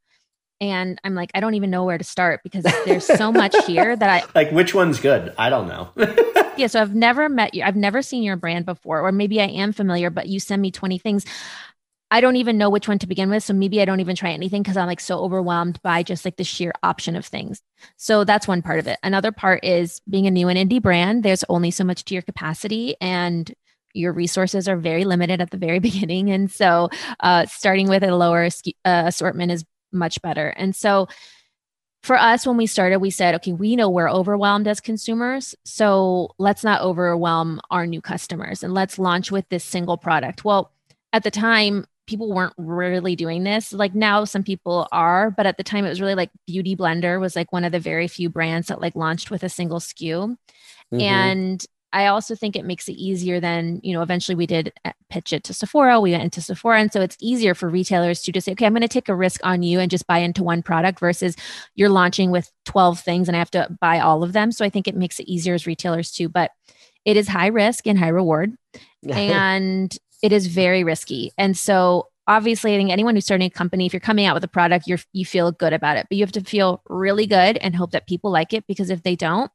[0.60, 3.94] And I'm like, I don't even know where to start because there's so much here
[3.94, 5.34] that I like which one's good?
[5.38, 5.90] I don't know.
[6.56, 6.66] yeah.
[6.66, 7.62] So I've never met you.
[7.62, 10.70] I've never seen your brand before, or maybe I am familiar, but you send me
[10.70, 11.24] 20 things.
[12.10, 13.42] I don't even know which one to begin with.
[13.42, 16.36] So maybe I don't even try anything because I'm like so overwhelmed by just like
[16.36, 17.62] the sheer option of things.
[17.96, 18.98] So that's one part of it.
[19.02, 22.22] Another part is being a new and indie brand, there's only so much to your
[22.22, 23.52] capacity and
[23.92, 26.30] your resources are very limited at the very beginning.
[26.30, 26.90] And so
[27.20, 30.48] uh, starting with a lower uh, assortment is much better.
[30.48, 31.08] And so
[32.02, 35.54] for us, when we started, we said, okay, we know we're overwhelmed as consumers.
[35.64, 40.44] So let's not overwhelm our new customers and let's launch with this single product.
[40.44, 40.70] Well,
[41.12, 43.72] at the time, people weren't really doing this.
[43.72, 47.20] Like now some people are, but at the time it was really like Beauty Blender
[47.20, 50.36] was like one of the very few brands that like launched with a single SKU.
[50.92, 51.00] Mm-hmm.
[51.00, 51.66] And
[51.96, 55.32] I also think it makes it easier than, you know, eventually we did uh, pitch
[55.32, 56.78] it to Sephora, we went into Sephora.
[56.78, 59.14] And so it's easier for retailers to just say, okay, I'm going to take a
[59.14, 61.36] risk on you and just buy into one product versus
[61.74, 64.52] you're launching with 12 things and I have to buy all of them.
[64.52, 66.28] So I think it makes it easier as retailers too.
[66.28, 66.50] But
[67.06, 68.52] it is high risk and high reward.
[69.08, 71.32] and it is very risky.
[71.38, 74.44] And so obviously I think anyone who's starting a company, if you're coming out with
[74.44, 76.06] a product, you're you feel good about it.
[76.08, 79.02] But you have to feel really good and hope that people like it because if
[79.02, 79.50] they don't,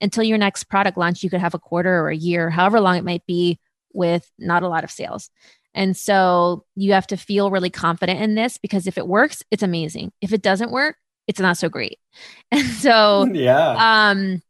[0.00, 2.96] until your next product launch, you could have a quarter or a year, however long
[2.96, 3.58] it might be,
[3.92, 5.30] with not a lot of sales.
[5.74, 9.62] And so you have to feel really confident in this because if it works, it's
[9.62, 10.12] amazing.
[10.20, 11.98] If it doesn't work, it's not so great.
[12.52, 14.10] And so yeah.
[14.10, 14.42] Um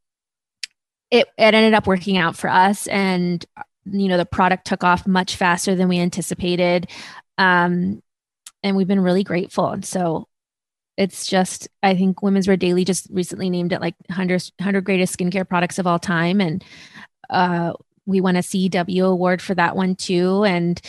[1.11, 3.44] it, it ended up working out for us and
[3.85, 6.88] you know the product took off much faster than we anticipated
[7.40, 8.03] um,
[8.62, 10.29] and we've been really grateful and so
[10.96, 15.18] it's just i think women's wear daily just recently named it like 100, 100 greatest
[15.18, 16.62] skincare products of all time and
[17.31, 17.72] uh,
[18.07, 20.81] we won a CW award for that one too and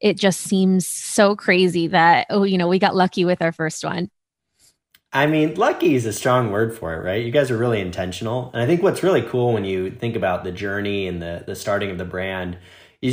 [0.00, 3.84] it just seems so crazy that oh you know we got lucky with our first
[3.84, 4.10] one
[5.12, 7.24] I mean, lucky is a strong word for it, right?
[7.24, 8.50] You guys are really intentional.
[8.52, 11.54] And I think what's really cool when you think about the journey and the, the
[11.54, 12.58] starting of the brand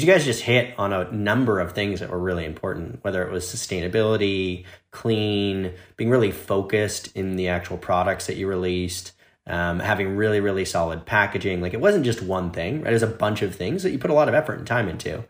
[0.02, 3.32] you guys just hit on a number of things that were really important, whether it
[3.32, 9.12] was sustainability, clean, being really focused in the actual products that you released,
[9.46, 11.62] um, having really, really solid packaging.
[11.62, 12.92] Like it wasn't just one thing, right?
[12.92, 14.88] It was a bunch of things that you put a lot of effort and time
[14.88, 15.24] into.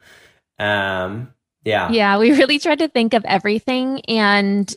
[0.60, 1.92] Um, yeah.
[1.92, 2.18] Yeah.
[2.18, 4.02] We really tried to think of everything.
[4.02, 4.74] And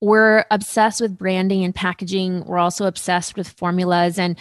[0.00, 2.44] we're obsessed with branding and packaging.
[2.46, 4.38] We're also obsessed with formulas and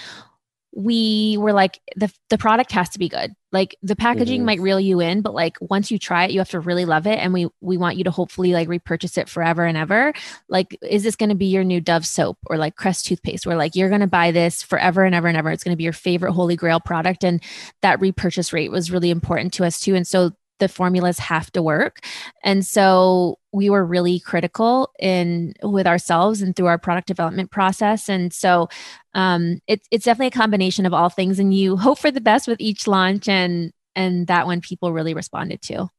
[0.72, 3.34] we were like the the product has to be good.
[3.52, 4.46] Like the packaging mm-hmm.
[4.46, 7.08] might reel you in, but like once you try it, you have to really love
[7.08, 10.14] it and we we want you to hopefully like repurchase it forever and ever.
[10.48, 13.58] Like is this going to be your new Dove soap or like Crest toothpaste where
[13.58, 15.50] like you're going to buy this forever and ever and ever.
[15.50, 17.42] It's going to be your favorite holy grail product and
[17.82, 19.96] that repurchase rate was really important to us too.
[19.96, 22.06] And so the formulas have to work.
[22.44, 28.08] And so we were really critical in with ourselves and through our product development process.
[28.10, 28.70] And so
[29.14, 31.40] um, it's it's definitely a combination of all things.
[31.40, 35.14] And you hope for the best with each launch, and and that one people really
[35.14, 35.90] responded to.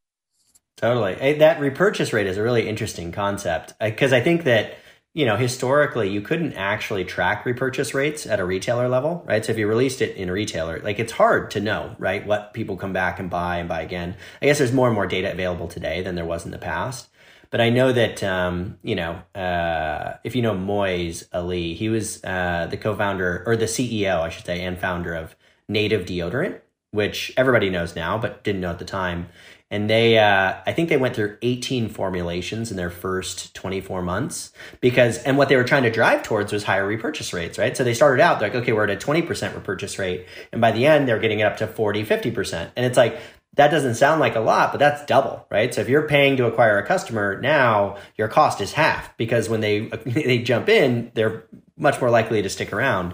[0.77, 4.77] Totally, that repurchase rate is a really interesting concept because I think that
[5.13, 9.43] you know, historically, you couldn't actually track repurchase rates at a retailer level, right?
[9.43, 12.53] So if you released it in a retailer, like it's hard to know, right, what
[12.53, 14.15] people come back and buy and buy again.
[14.41, 17.09] I guess there's more and more data available today than there was in the past.
[17.49, 22.23] But I know that, um, you know, uh, if you know Moiz Ali, he was
[22.23, 25.35] uh, the co founder or the CEO, I should say, and founder of
[25.67, 29.27] Native Deodorant, which everybody knows now, but didn't know at the time
[29.71, 34.51] and they uh, i think they went through 18 formulations in their first 24 months
[34.81, 37.75] because and what they were trying to drive towards was higher repurchase rates right?
[37.75, 40.27] So they started out like okay we're at a 20% repurchase rate.
[40.51, 43.19] And by the end they're getting it up to 40 50% and it's like
[43.55, 45.73] that doesn't sound like a lot but that's double right?
[45.73, 49.61] So if you're paying to acquire a customer now your cost is half because when
[49.61, 51.45] they they jump in they're
[51.77, 53.13] much more likely to stick around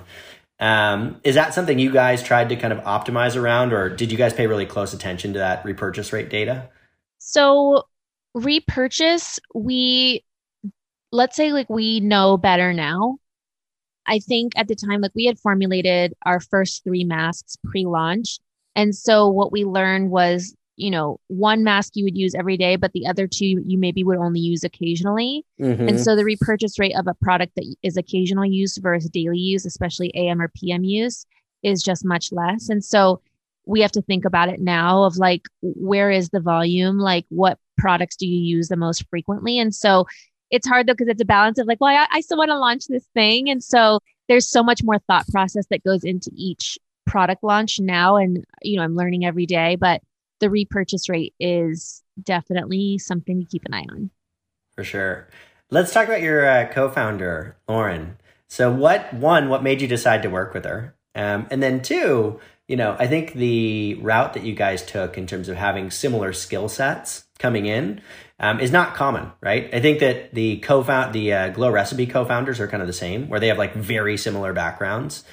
[0.59, 4.17] um, is that something you guys tried to kind of optimize around, or did you
[4.17, 6.69] guys pay really close attention to that repurchase rate data?
[7.19, 7.83] So,
[8.33, 10.23] repurchase, we
[11.11, 13.17] let's say like we know better now.
[14.07, 18.39] I think at the time, like we had formulated our first three masks pre launch.
[18.75, 22.75] And so, what we learned was you know, one mask you would use every day,
[22.75, 25.43] but the other two you maybe would only use occasionally.
[25.59, 25.89] Mm-hmm.
[25.89, 29.65] And so the repurchase rate of a product that is occasional use versus daily use,
[29.65, 31.25] especially AM or PM use,
[31.63, 32.69] is just much less.
[32.69, 33.21] And so
[33.65, 36.99] we have to think about it now of like, where is the volume?
[36.99, 39.59] Like, what products do you use the most frequently?
[39.59, 40.05] And so
[40.51, 42.57] it's hard though, because it's a balance of like, well, I, I still want to
[42.57, 43.49] launch this thing.
[43.49, 48.17] And so there's so much more thought process that goes into each product launch now
[48.17, 50.01] and you know i'm learning every day but
[50.39, 54.09] the repurchase rate is definitely something to keep an eye on
[54.75, 55.27] for sure
[55.69, 60.29] let's talk about your uh, co-founder lauren so what one what made you decide to
[60.29, 64.53] work with her um, and then two you know i think the route that you
[64.53, 68.01] guys took in terms of having similar skill sets coming in
[68.39, 69.73] um, is not common, right?
[69.73, 73.29] I think that the co-found the uh, Glow Recipe co-founders are kind of the same,
[73.29, 75.23] where they have like very similar backgrounds.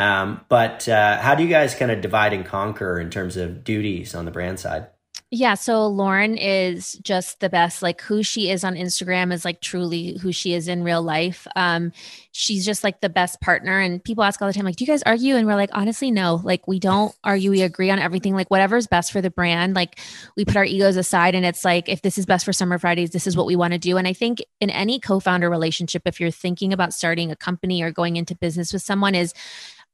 [0.00, 3.62] Um, but uh, how do you guys kind of divide and conquer in terms of
[3.64, 4.86] duties on the brand side?
[5.32, 7.82] Yeah, so Lauren is just the best.
[7.82, 11.46] Like who she is on Instagram is like truly who she is in real life.
[11.54, 11.92] Um,
[12.32, 13.78] she's just like the best partner.
[13.78, 15.36] And people ask all the time, like, do you guys argue?
[15.36, 16.40] And we're like, honestly, no.
[16.42, 17.50] Like we don't argue.
[17.50, 18.34] We agree on everything.
[18.34, 19.74] Like whatever's best for the brand.
[19.74, 20.00] Like
[20.36, 23.10] we put our egos aside, and it's like if this is best for Summer Fridays,
[23.10, 23.98] this is what we want to do.
[23.98, 27.92] And I think in any co-founder relationship, if you're thinking about starting a company or
[27.92, 29.32] going into business with someone, is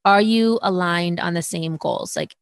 [0.07, 2.17] are you aligned on the same goals?
[2.17, 2.37] Like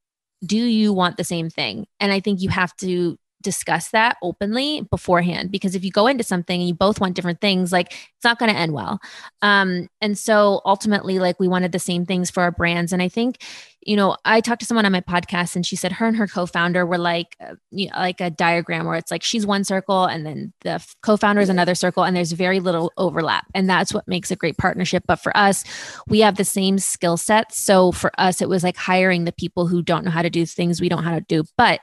[0.46, 1.86] do you want the same thing?
[2.00, 6.24] And I think you have to discuss that openly beforehand because if you go into
[6.24, 8.98] something and you both want different things like it's not going to end well.
[9.42, 12.92] Um and so ultimately like we wanted the same things for our brands.
[12.92, 13.42] And i think
[13.86, 16.26] you know i talked to someone on my podcast and she said her and her
[16.26, 20.06] co-founder were like uh, you know, like a diagram where it's like she's one circle
[20.06, 23.44] and then the co-founder is another circle and there's very little overlap.
[23.54, 25.04] And that's what makes a great partnership.
[25.06, 25.64] But for us
[26.08, 27.62] we have the same skill sets.
[27.62, 30.46] So for us it was like hiring the people who don't know how to do
[30.46, 31.44] things we don't know how to do.
[31.58, 31.80] But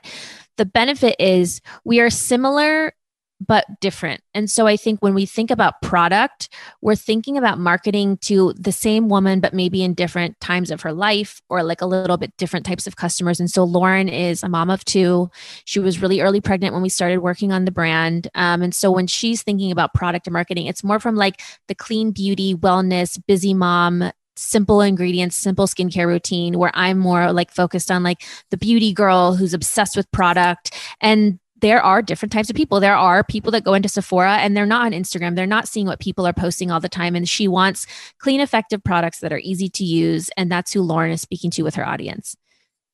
[0.56, 2.92] the benefit is we are similar
[3.46, 4.20] but different.
[4.34, 6.48] And so I think when we think about product,
[6.80, 10.92] we're thinking about marketing to the same woman, but maybe in different times of her
[10.92, 13.40] life or like a little bit different types of customers.
[13.40, 15.30] And so Lauren is a mom of two.
[15.64, 18.28] She was really early pregnant when we started working on the brand.
[18.34, 21.74] Um, and so when she's thinking about product and marketing, it's more from like the
[21.74, 27.90] clean beauty, wellness, busy mom simple ingredients, simple skincare routine where I'm more like focused
[27.90, 30.72] on like the beauty girl who's obsessed with product.
[31.00, 32.80] And there are different types of people.
[32.80, 35.36] There are people that go into Sephora and they're not on Instagram.
[35.36, 37.14] They're not seeing what people are posting all the time.
[37.14, 37.86] And she wants
[38.18, 40.28] clean, effective products that are easy to use.
[40.36, 42.36] And that's who Lauren is speaking to with her audience.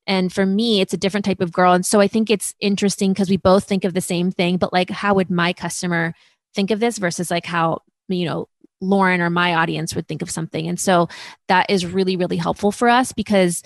[0.07, 1.73] And for me, it's a different type of girl.
[1.73, 4.73] And so I think it's interesting because we both think of the same thing, but
[4.73, 6.15] like, how would my customer
[6.55, 8.49] think of this versus like how, you know,
[8.81, 10.69] Lauren or my audience would think of something.
[10.69, 11.09] And so
[11.49, 13.63] that is really, really helpful for us because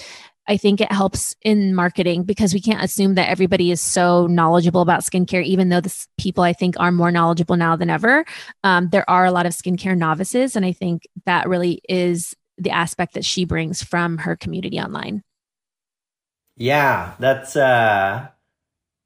[0.48, 4.80] I think it helps in marketing because we can't assume that everybody is so knowledgeable
[4.80, 8.24] about skincare, even though the people I think are more knowledgeable now than ever.
[8.64, 10.56] Um, there are a lot of skincare novices.
[10.56, 15.22] And I think that really is the aspect that she brings from her community online.
[16.56, 18.28] Yeah, that's, uh,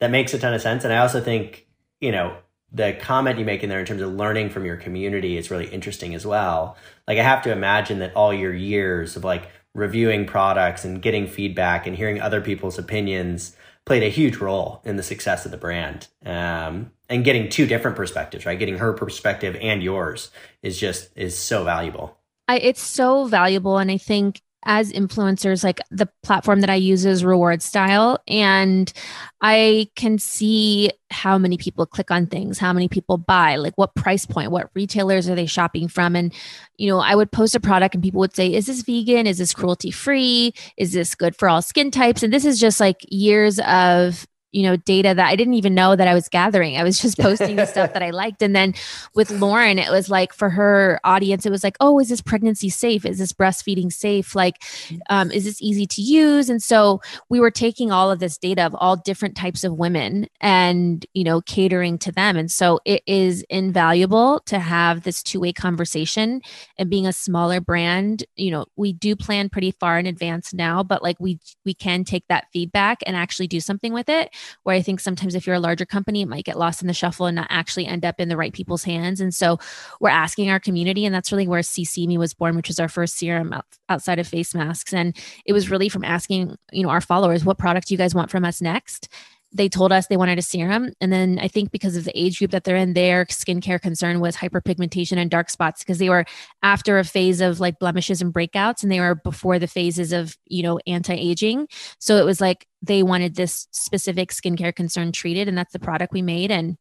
[0.00, 0.84] that makes a ton of sense.
[0.84, 1.66] And I also think,
[2.00, 2.36] you know,
[2.76, 5.66] the comment you make in there in terms of learning from your community is really
[5.66, 6.76] interesting as well.
[7.08, 11.26] Like I have to imagine that all your years of like reviewing products and getting
[11.26, 15.56] feedback and hearing other people's opinions played a huge role in the success of the
[15.56, 16.08] brand.
[16.24, 18.58] Um, and getting two different perspectives, right?
[18.58, 20.30] Getting her perspective and yours
[20.62, 22.18] is just is so valuable.
[22.48, 27.06] I, it's so valuable, and I think as influencers, like the platform that I use
[27.06, 28.18] is rewardStyle.
[28.28, 28.92] And
[29.40, 33.94] I can see how many people click on things, how many people buy, like what
[33.94, 36.16] price point, what retailers are they shopping from.
[36.16, 36.34] And,
[36.76, 39.26] you know, I would post a product and people would say, is this vegan?
[39.26, 40.52] Is this cruelty free?
[40.76, 42.22] Is this good for all skin types?
[42.22, 45.96] And this is just like years of you know data that i didn't even know
[45.96, 46.76] that i was gathering.
[46.76, 48.42] I was just posting the stuff that i liked.
[48.42, 48.74] And then
[49.14, 52.68] with lauren it was like for her audience it was like oh is this pregnancy
[52.68, 53.04] safe?
[53.04, 54.34] Is this breastfeeding safe?
[54.34, 54.62] Like
[55.10, 56.48] um, is this easy to use?
[56.48, 60.26] And so we were taking all of this data of all different types of women
[60.40, 62.36] and you know catering to them.
[62.36, 66.40] And so it is invaluable to have this two-way conversation
[66.78, 68.24] and being a smaller brand.
[68.36, 72.04] You know we do plan pretty far in advance now but like we we can
[72.04, 74.30] take that feedback and actually do something with it
[74.62, 76.94] where I think sometimes if you're a larger company, it might get lost in the
[76.94, 79.20] shuffle and not actually end up in the right people's hands.
[79.20, 79.58] And so
[80.00, 82.88] we're asking our community, and that's really where CC Me was born, which was our
[82.88, 83.54] first serum
[83.88, 84.92] outside of face masks.
[84.92, 88.14] And it was really from asking, you know, our followers, what product do you guys
[88.14, 89.08] want from us next?
[89.52, 90.92] They told us they wanted a serum.
[91.00, 94.20] And then I think because of the age group that they're in, their skincare concern
[94.20, 96.24] was hyperpigmentation and dark spots because they were
[96.62, 100.36] after a phase of like blemishes and breakouts and they were before the phases of,
[100.46, 101.68] you know, anti aging.
[101.98, 105.48] So it was like they wanted this specific skincare concern treated.
[105.48, 106.50] And that's the product we made.
[106.50, 106.76] And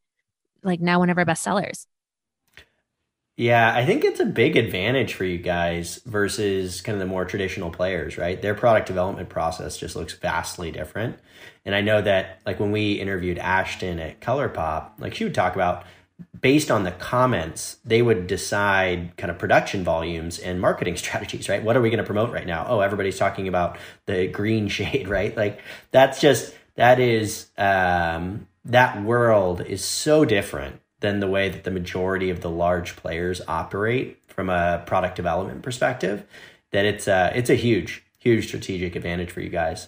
[0.63, 1.87] like now one of our best sellers.
[3.37, 7.25] Yeah, I think it's a big advantage for you guys versus kind of the more
[7.25, 8.41] traditional players, right?
[8.41, 11.19] Their product development process just looks vastly different.
[11.65, 15.53] And I know that like when we interviewed Ashton at ColourPop, like she would talk
[15.53, 15.83] about
[16.39, 21.61] based on the comments, they would decide kind of production volumes and marketing strategies, right?
[21.61, 22.65] What are we going to promote right now?
[22.69, 25.35] Oh, everybody's talking about the green shade, right?
[25.35, 25.59] Like
[25.91, 31.71] that's just, that is, um, that world is so different than the way that the
[31.71, 36.25] majority of the large players operate from a product development perspective
[36.71, 39.87] that it's a, it's a huge, huge strategic advantage for you guys.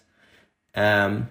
[0.75, 1.29] Um,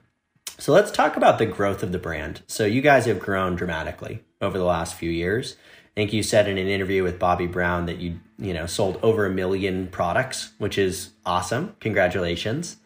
[0.59, 2.43] so let's talk about the growth of the brand.
[2.47, 5.57] So you guys have grown dramatically over the last few years.
[5.97, 8.99] I think you said in an interview with Bobbi Brown that you you know sold
[9.03, 11.74] over a million products, which is awesome.
[11.80, 12.76] Congratulations.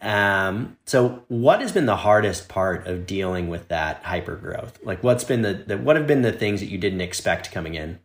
[0.00, 4.78] Um, so what has been the hardest part of dealing with that hyper growth?
[4.82, 7.74] Like what's been the, the what have been the things that you didn't expect coming
[7.74, 7.98] in?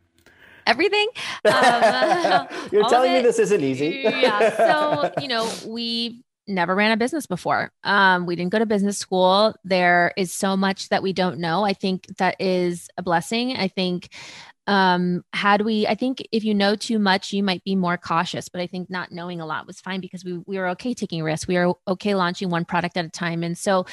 [0.66, 1.08] Everything.
[1.46, 4.02] Um, You're telling me this isn't easy.
[4.04, 4.56] yeah.
[4.56, 7.72] So, you know, we never ran a business before.
[7.84, 9.56] Um, we didn't go to business school.
[9.64, 11.64] There is so much that we don't know.
[11.64, 13.56] I think that is a blessing.
[13.56, 14.10] I think
[14.68, 18.48] um had we i think if you know too much you might be more cautious
[18.48, 21.22] but i think not knowing a lot was fine because we, we were okay taking
[21.22, 23.86] risks we were okay launching one product at a time and so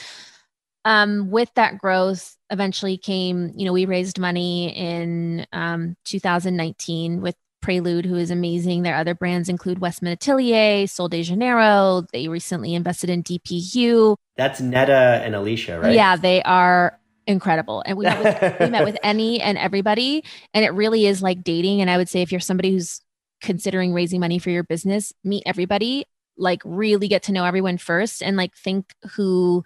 [0.84, 7.34] um with that growth eventually came you know we raised money in um 2019 with
[7.60, 8.82] Prelude, who is amazing.
[8.82, 12.06] Their other brands include Westman Atelier, Sol de Janeiro.
[12.12, 14.16] They recently invested in DPU.
[14.36, 15.94] That's Netta and Alicia, right?
[15.94, 16.98] Yeah, they are
[17.30, 17.82] incredible.
[17.86, 20.24] And we met with, we met with any and everybody.
[20.54, 21.80] And it really is like dating.
[21.80, 23.00] And I would say if you're somebody who's
[23.40, 26.04] considering raising money for your business, meet everybody,
[26.36, 29.64] like really get to know everyone first and like think who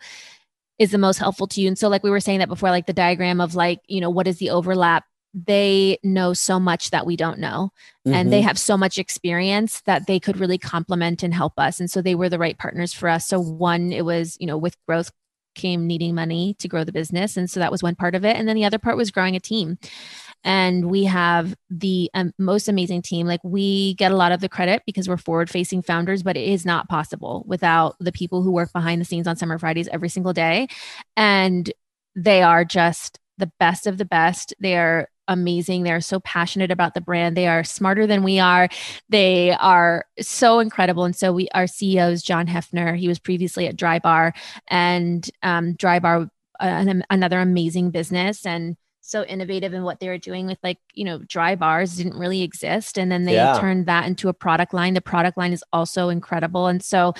[0.78, 1.68] is the most helpful to you.
[1.68, 4.10] And so, like we were saying that before, like the diagram of like, you know,
[4.10, 5.04] what is the overlap
[5.34, 7.70] they know so much that we don't know
[8.06, 8.14] mm-hmm.
[8.14, 8.46] and they mm-hmm.
[8.46, 12.14] have so much experience that they could really complement and help us and so they
[12.14, 15.10] were the right partners for us so one it was you know with growth
[15.54, 18.36] came needing money to grow the business and so that was one part of it.
[18.36, 19.78] And then the other part was growing a team.
[20.46, 23.26] And we have the um, most amazing team.
[23.26, 26.48] Like we get a lot of the credit because we're forward facing founders but it
[26.48, 30.08] is not possible without the people who work behind the scenes on summer fridays every
[30.08, 30.68] single day.
[31.16, 31.72] And
[32.16, 34.54] they are just the best of the best.
[34.60, 35.82] They are amazing.
[35.82, 37.36] They are so passionate about the brand.
[37.36, 38.68] They are smarter than we are.
[39.08, 41.04] They are so incredible.
[41.04, 42.96] And so we, our CEO is John Hefner.
[42.96, 44.32] He was previously at Drybar
[44.68, 46.28] and um, Drybar,
[46.60, 48.76] uh, another amazing business and
[49.06, 52.40] so innovative in what they were doing with like, you know, dry bars didn't really
[52.40, 52.98] exist.
[52.98, 53.58] And then they yeah.
[53.60, 54.94] turned that into a product line.
[54.94, 56.68] The product line is also incredible.
[56.68, 57.12] And so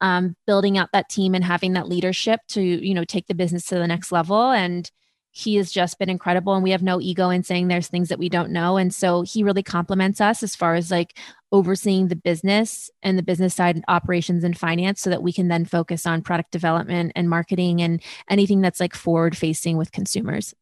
[0.00, 3.64] um, building out that team and having that leadership to, you know, take the business
[3.66, 4.88] to the next level and
[5.32, 8.18] he has just been incredible and we have no ego in saying there's things that
[8.18, 8.76] we don't know.
[8.76, 11.18] And so he really complements us as far as like
[11.50, 15.48] overseeing the business and the business side and operations and finance so that we can
[15.48, 20.54] then focus on product development and marketing and anything that's like forward facing with consumers.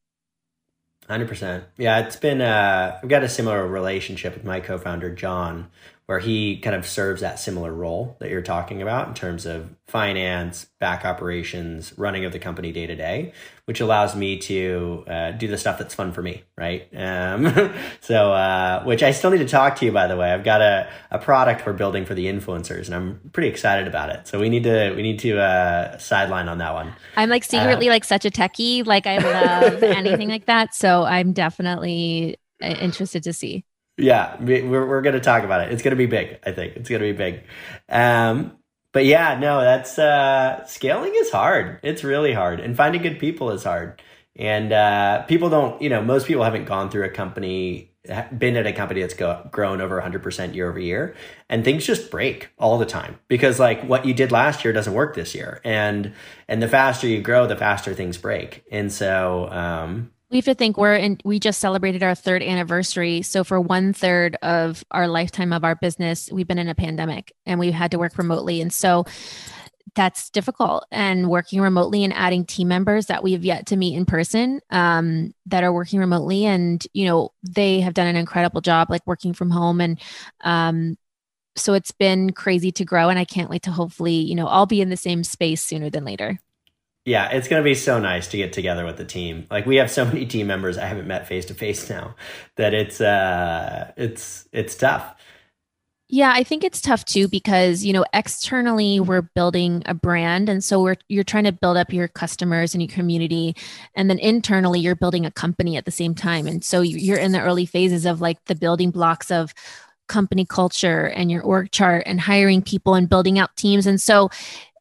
[1.09, 5.69] 100% yeah it's been uh i've got a similar relationship with my co-founder john
[6.11, 9.71] where he kind of serves that similar role that you're talking about in terms of
[9.87, 13.33] finance, back operations, running of the company day to day,
[13.67, 16.89] which allows me to uh, do the stuff that's fun for me, right?
[16.97, 20.33] Um, so, uh, which I still need to talk to you, by the way.
[20.33, 24.11] I've got a, a product we're building for the influencers, and I'm pretty excited about
[24.11, 24.27] it.
[24.27, 26.93] So we need to we need to uh, sideline on that one.
[27.17, 30.75] I'm like secretly uh, like such a techie, like I love anything like that.
[30.75, 33.65] So I'm definitely uh, interested to see.
[34.01, 35.73] Yeah, we're we're to talk about it.
[35.73, 36.39] It's to be big.
[36.45, 37.45] I think it's to be big.
[37.89, 38.57] Um,
[38.93, 41.79] but yeah, no, that's uh, scaling is hard.
[41.83, 44.03] It's really hard, and finding good people is hard.
[44.37, 47.93] And uh, people don't, you know, most people haven't gone through a company,
[48.37, 51.15] been at a company that's go, grown over 100% year over year,
[51.49, 54.95] and things just break all the time because like what you did last year doesn't
[54.95, 56.15] work this year, and
[56.49, 58.65] and the faster you grow, the faster things break.
[58.73, 63.23] And so, um, we have to think we're in we just celebrated our third anniversary.
[63.23, 67.33] So for one third of our lifetime of our business we've been in a pandemic
[67.47, 68.61] and we've had to work remotely.
[68.61, 69.05] And so
[69.97, 70.87] that's difficult.
[70.93, 74.61] And working remotely and adding team members that we have yet to meet in person
[74.71, 79.07] um, that are working remotely and you know they have done an incredible job like
[79.07, 79.81] working from home.
[79.81, 80.01] And
[80.43, 80.97] um,
[81.57, 84.67] so it's been crazy to grow and i can't wait to hopefully you know all
[84.67, 86.39] be in the same space sooner than later
[87.11, 89.45] yeah, it's going to be so nice to get together with the team.
[89.51, 92.15] Like we have so many team members I haven't met face to face now
[92.57, 95.17] that it's uh it's it's tough.
[96.09, 100.63] Yeah, I think it's tough too because, you know, externally we're building a brand and
[100.63, 103.57] so we're you're trying to build up your customers and your community
[103.97, 106.47] and then internally you're building a company at the same time.
[106.47, 109.53] And so you're in the early phases of like the building blocks of
[110.09, 114.29] company culture and your org chart and hiring people and building out teams and so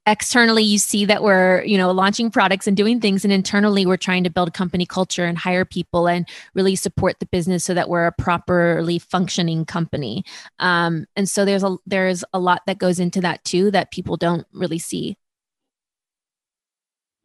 [0.10, 3.96] externally you see that we're you know launching products and doing things and internally we're
[3.96, 7.90] trying to build company culture and hire people and really support the business so that
[7.90, 10.24] we're a properly functioning company.
[10.58, 14.18] Um, and so there's a there's a lot that goes into that too that people
[14.18, 15.16] don't really see.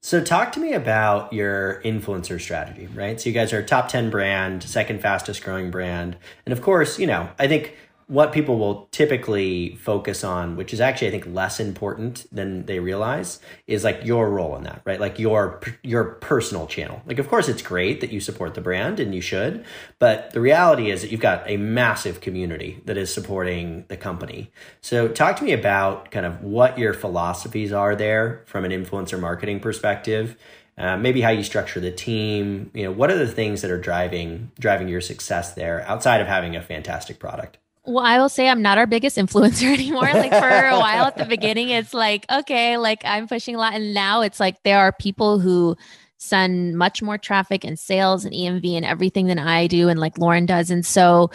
[0.03, 3.19] So talk to me about your influencer strategy right?
[3.19, 6.19] So you guys are top 10 brand second fastest growing brand.
[6.45, 7.75] And of course you know i think
[8.07, 12.79] what people will typically focus on, which is actually I think less important than they
[12.79, 15.01] realize, is like your role in that, right?
[15.01, 17.03] Like your your personal channel.
[17.07, 19.65] Like of course it's great that you support the brand and you should,
[19.99, 24.51] but the reality is that you've got a massive community that is supporting the company.
[24.81, 29.19] So talk to me about kind of what your philosophies are there from an influencer
[29.19, 30.37] marketing perspective.
[30.77, 33.81] Uh, maybe how you structure the team you know what are the things that are
[33.81, 38.49] driving driving your success there outside of having a fantastic product well, I will say
[38.49, 40.11] I'm not our biggest influencer anymore.
[40.13, 43.75] Like for a while at the beginning, it's like, okay, like I'm pushing a lot.
[43.75, 45.77] And now it's like there are people who
[46.19, 50.19] send much more traffic and sales and EMV and everything than I do and like
[50.19, 50.71] Lauren does.
[50.71, 51.31] And so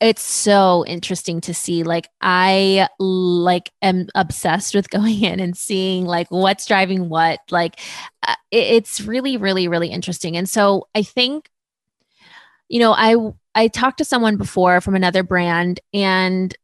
[0.00, 6.04] it's so interesting to see like i like am obsessed with going in and seeing
[6.04, 7.80] like what's driving what like
[8.26, 11.50] uh, it's really really really interesting and so i think
[12.68, 13.16] you know i
[13.58, 16.56] I talked to someone before from another brand and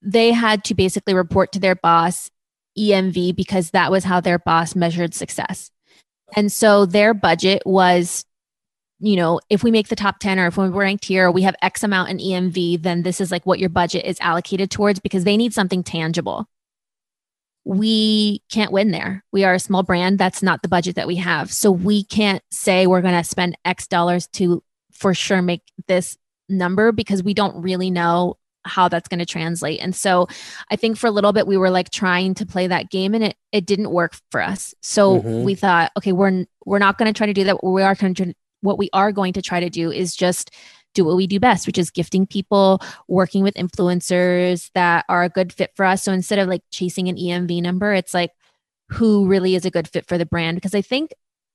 [0.00, 2.30] they had to basically report to their boss
[2.78, 5.70] EMV because that was how their boss measured success.
[6.34, 8.24] And so their budget was,
[8.98, 11.54] you know, if we make the top 10 or if we're ranked here, we have
[11.60, 15.24] X amount in EMV, then this is like what your budget is allocated towards because
[15.24, 16.46] they need something tangible.
[17.64, 19.22] We can't win there.
[19.32, 20.18] We are a small brand.
[20.18, 21.52] That's not the budget that we have.
[21.52, 24.62] So we can't say we're going to spend X dollars to
[25.02, 26.16] for sure make this
[26.48, 29.80] number because we don't really know how that's going to translate.
[29.80, 30.28] And so
[30.70, 33.24] I think for a little bit we were like trying to play that game and
[33.24, 34.74] it it didn't work for us.
[34.80, 35.42] So mm-hmm.
[35.42, 37.64] we thought, okay, we're we're not going to try to do that.
[37.64, 40.52] We are going to what we are going to try to do is just
[40.94, 45.28] do what we do best, which is gifting people, working with influencers that are a
[45.28, 46.04] good fit for us.
[46.04, 48.30] So instead of like chasing an EMV number, it's like
[48.90, 51.12] who really is a good fit for the brand because I think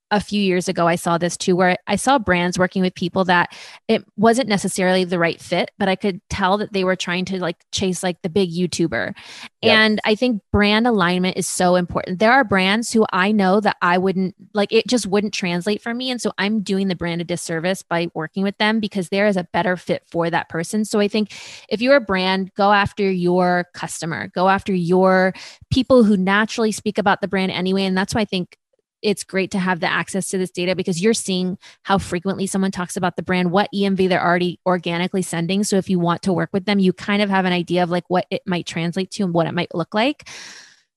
[0.09, 3.25] a few years ago, I saw this too, where I saw brands working with people
[3.25, 3.55] that
[3.87, 7.39] it wasn't necessarily the right fit, but I could tell that they were trying to
[7.39, 9.13] like chase like the big YouTuber.
[9.61, 9.73] Yep.
[9.73, 12.19] And I think brand alignment is so important.
[12.19, 15.93] There are brands who I know that I wouldn't like, it just wouldn't translate for
[15.93, 16.09] me.
[16.09, 19.35] And so I'm doing the brand a disservice by working with them because there is
[19.35, 20.85] a better fit for that person.
[20.85, 21.33] So I think
[21.67, 25.33] if you're a brand, go after your customer, go after your
[25.69, 27.83] people who naturally speak about the brand anyway.
[27.83, 28.57] And that's why I think
[29.01, 32.71] it's great to have the access to this data because you're seeing how frequently someone
[32.71, 35.63] talks about the brand, what EMV they're already organically sending.
[35.63, 37.89] So if you want to work with them, you kind of have an idea of
[37.89, 40.27] like what it might translate to and what it might look like.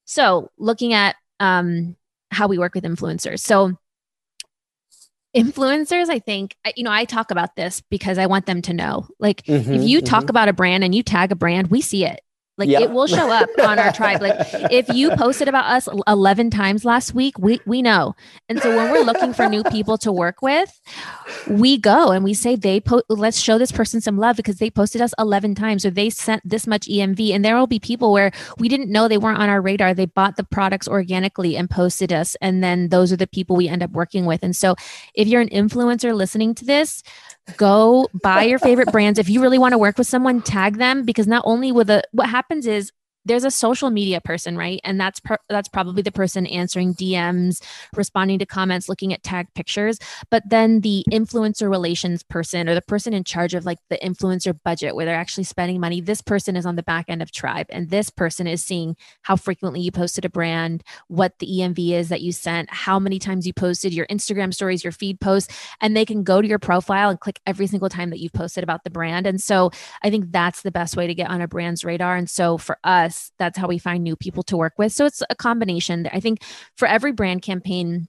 [0.06, 1.96] So looking at um,
[2.30, 3.40] how we work with influencers.
[3.40, 3.76] So
[5.36, 9.06] influencers i think you know i talk about this because i want them to know
[9.20, 10.04] like mm-hmm, if you mm-hmm.
[10.04, 12.20] talk about a brand and you tag a brand we see it
[12.60, 12.82] like yep.
[12.82, 14.20] it will show up on our tribe.
[14.20, 14.36] Like
[14.70, 18.14] if you posted about us 11 times last week, we we know.
[18.48, 20.80] And so when we're looking for new people to work with,
[21.48, 24.70] we go and we say they po- let's show this person some love because they
[24.70, 28.12] posted us 11 times or they sent this much EMV and there will be people
[28.12, 29.94] where we didn't know they weren't on our radar.
[29.94, 33.68] They bought the products organically and posted us and then those are the people we
[33.68, 34.42] end up working with.
[34.42, 34.76] And so
[35.14, 37.02] if you're an influencer listening to this,
[37.56, 39.18] go buy your favorite brands.
[39.18, 42.02] If you really want to work with someone, tag them because not only with a
[42.12, 42.92] what happens is
[43.24, 44.80] there's a social media person, right?
[44.84, 47.62] And that's per, that's probably the person answering DMs,
[47.94, 49.98] responding to comments, looking at tagged pictures.
[50.30, 54.58] But then the influencer relations person or the person in charge of like the influencer
[54.64, 57.66] budget where they're actually spending money, this person is on the back end of Tribe
[57.68, 62.08] and this person is seeing how frequently you posted a brand, what the EMV is
[62.08, 65.96] that you sent, how many times you posted your Instagram stories, your feed posts, and
[65.96, 68.84] they can go to your profile and click every single time that you've posted about
[68.84, 69.26] the brand.
[69.26, 69.70] And so
[70.02, 72.16] I think that's the best way to get on a brand's radar.
[72.16, 74.92] And so for us us, that's how we find new people to work with.
[74.92, 76.08] So it's a combination.
[76.12, 76.42] I think
[76.76, 78.08] for every brand campaign,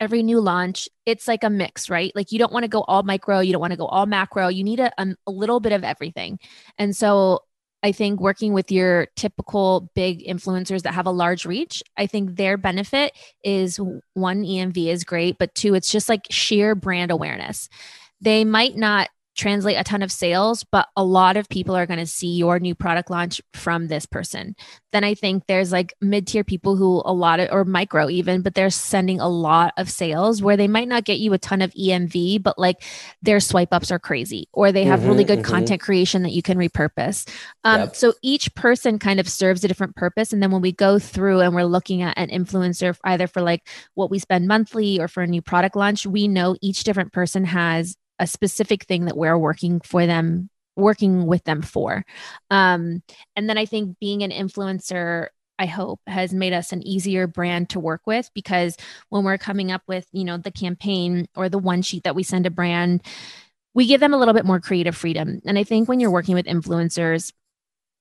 [0.00, 2.12] every new launch, it's like a mix, right?
[2.14, 4.48] Like you don't want to go all micro, you don't want to go all macro.
[4.48, 6.38] You need a, um, a little bit of everything.
[6.76, 7.40] And so
[7.82, 12.36] I think working with your typical big influencers that have a large reach, I think
[12.36, 13.12] their benefit
[13.42, 13.80] is
[14.14, 17.68] one, EMV is great, but two, it's just like sheer brand awareness.
[18.20, 19.08] They might not
[19.38, 22.58] translate a ton of sales, but a lot of people are going to see your
[22.58, 24.56] new product launch from this person.
[24.92, 28.42] Then I think there's like mid tier people who a lot of, or micro even,
[28.42, 31.62] but they're sending a lot of sales where they might not get you a ton
[31.62, 32.82] of EMV, but like
[33.22, 35.52] their swipe ups are crazy or they have mm-hmm, really good mm-hmm.
[35.52, 37.28] content creation that you can repurpose.
[37.62, 37.96] Um, yep.
[37.96, 40.32] So each person kind of serves a different purpose.
[40.32, 43.68] And then when we go through and we're looking at an influencer, either for like
[43.94, 47.44] what we spend monthly or for a new product launch, we know each different person
[47.44, 52.04] has a specific thing that we're working for them working with them for.
[52.50, 53.02] Um,
[53.36, 57.68] and then i think being an influencer i hope has made us an easier brand
[57.70, 58.76] to work with because
[59.08, 62.22] when we're coming up with you know the campaign or the one sheet that we
[62.22, 63.02] send a brand
[63.74, 65.40] we give them a little bit more creative freedom.
[65.44, 67.32] And i think when you're working with influencers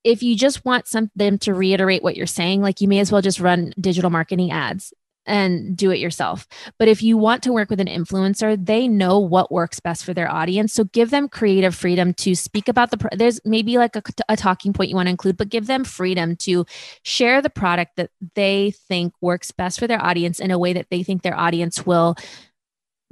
[0.03, 3.11] if you just want some them to reiterate what you're saying like you may as
[3.11, 4.93] well just run digital marketing ads
[5.28, 6.47] and do it yourself.
[6.80, 10.13] But if you want to work with an influencer, they know what works best for
[10.13, 10.73] their audience.
[10.73, 14.38] So give them creative freedom to speak about the, pro- there's maybe like a, a
[14.38, 16.65] talking point you want to include, but give them freedom to
[17.03, 20.88] share the product that they think works best for their audience in a way that
[20.89, 22.15] they think their audience will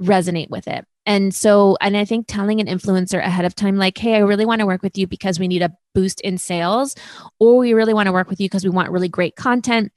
[0.02, 0.84] resonate with it.
[1.08, 4.44] And so, and I think telling an influencer ahead of time, like, hey, I really
[4.44, 6.96] want to work with you because we need a boost in sales,
[7.38, 9.92] or we really want to work with you because we want really great content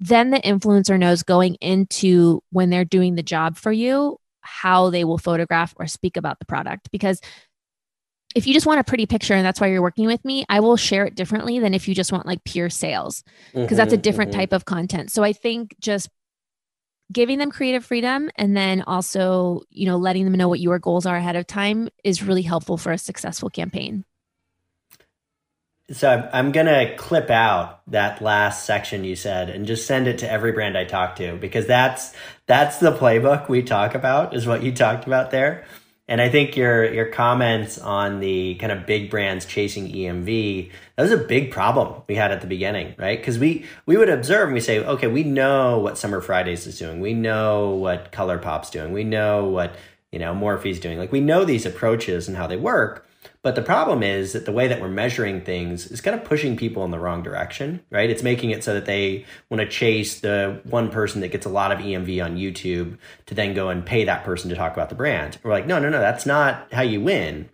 [0.00, 5.04] then the influencer knows going into when they're doing the job for you how they
[5.04, 7.20] will photograph or speak about the product because
[8.34, 10.60] if you just want a pretty picture and that's why you're working with me, I
[10.60, 13.22] will share it differently than if you just want like pure sales
[13.52, 14.40] because mm-hmm, that's a different mm-hmm.
[14.40, 15.10] type of content.
[15.10, 16.08] So I think just
[17.12, 21.04] giving them creative freedom and then also, you know, letting them know what your goals
[21.04, 24.04] are ahead of time is really helpful for a successful campaign.
[25.90, 30.18] So I'm, going to clip out that last section you said and just send it
[30.18, 32.14] to every brand I talk to because that's
[32.46, 35.64] that's the playbook we talk about is what you talked about there.
[36.08, 41.02] And I think your your comments on the kind of big brands chasing EMV, that
[41.02, 43.18] was a big problem we had at the beginning, right?
[43.18, 46.78] Because we we would observe and we say, okay, we know what Summer Fridays is
[46.78, 49.76] doing, we know what ColourPop's doing, we know what
[50.10, 50.98] you know Morphe's doing.
[50.98, 53.06] Like we know these approaches and how they work.
[53.42, 56.56] But the problem is that the way that we're measuring things is kind of pushing
[56.56, 58.08] people in the wrong direction, right?
[58.08, 61.48] It's making it so that they want to chase the one person that gets a
[61.48, 64.90] lot of EMV on YouTube to then go and pay that person to talk about
[64.90, 65.38] the brand.
[65.42, 67.48] We're like, no, no, no, that's not how you win.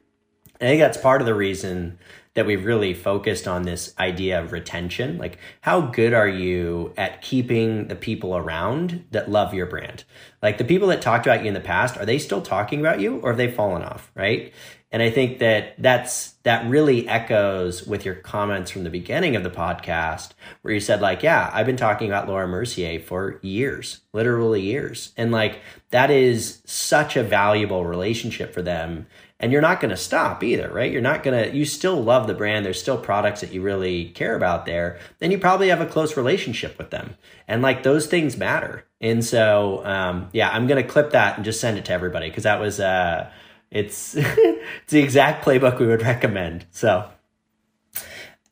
[0.61, 1.99] I think that's part of the reason
[2.35, 5.19] that we've really focused on this idea of retention.
[5.19, 10.05] Like, how good are you at keeping the people around that love your brand?
[10.43, 13.01] Like, the people that talked about you in the past, are they still talking about
[13.01, 14.53] you or have they fallen off, right?
[14.91, 19.43] And I think that that's that really echoes with your comments from the beginning of
[19.43, 20.31] the podcast
[20.63, 25.13] where you said like, yeah, I've been talking about Laura Mercier for years, literally years.
[25.19, 25.61] And like
[25.91, 29.07] that is such a valuable relationship for them.
[29.39, 30.91] And you're not going to stop either, right?
[30.91, 32.65] You're not going to you still love the brand.
[32.65, 34.99] There's still products that you really care about there.
[35.19, 37.15] Then you probably have a close relationship with them.
[37.47, 38.87] And like those things matter.
[39.03, 42.31] And so um yeah, I'm going to clip that and just send it to everybody
[42.31, 43.31] because that was uh
[43.71, 46.67] it's it's the exact playbook we would recommend.
[46.71, 47.09] So,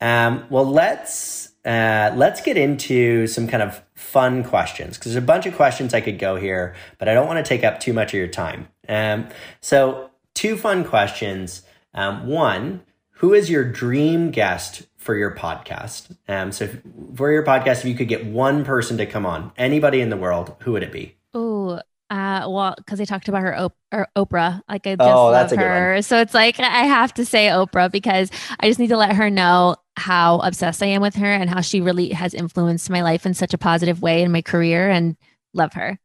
[0.01, 5.25] um, well, let's uh, let's get into some kind of fun questions because there's a
[5.25, 7.93] bunch of questions I could go here, but I don't want to take up too
[7.93, 8.69] much of your time.
[8.87, 9.27] Um,
[9.59, 11.63] so, two fun questions.
[11.93, 16.15] Um, one, who is your dream guest for your podcast?
[16.27, 16.79] Um, so, if,
[17.15, 20.17] for your podcast, if you could get one person to come on, anybody in the
[20.17, 21.17] world, who would it be?
[22.09, 23.77] Uh, well, because I talked about her, op-
[24.15, 26.01] Oprah, like I just oh, love her.
[26.01, 29.29] So it's like I have to say Oprah because I just need to let her
[29.29, 33.25] know how obsessed I am with her and how she really has influenced my life
[33.25, 35.17] in such a positive way in my career, and
[35.53, 35.99] love her.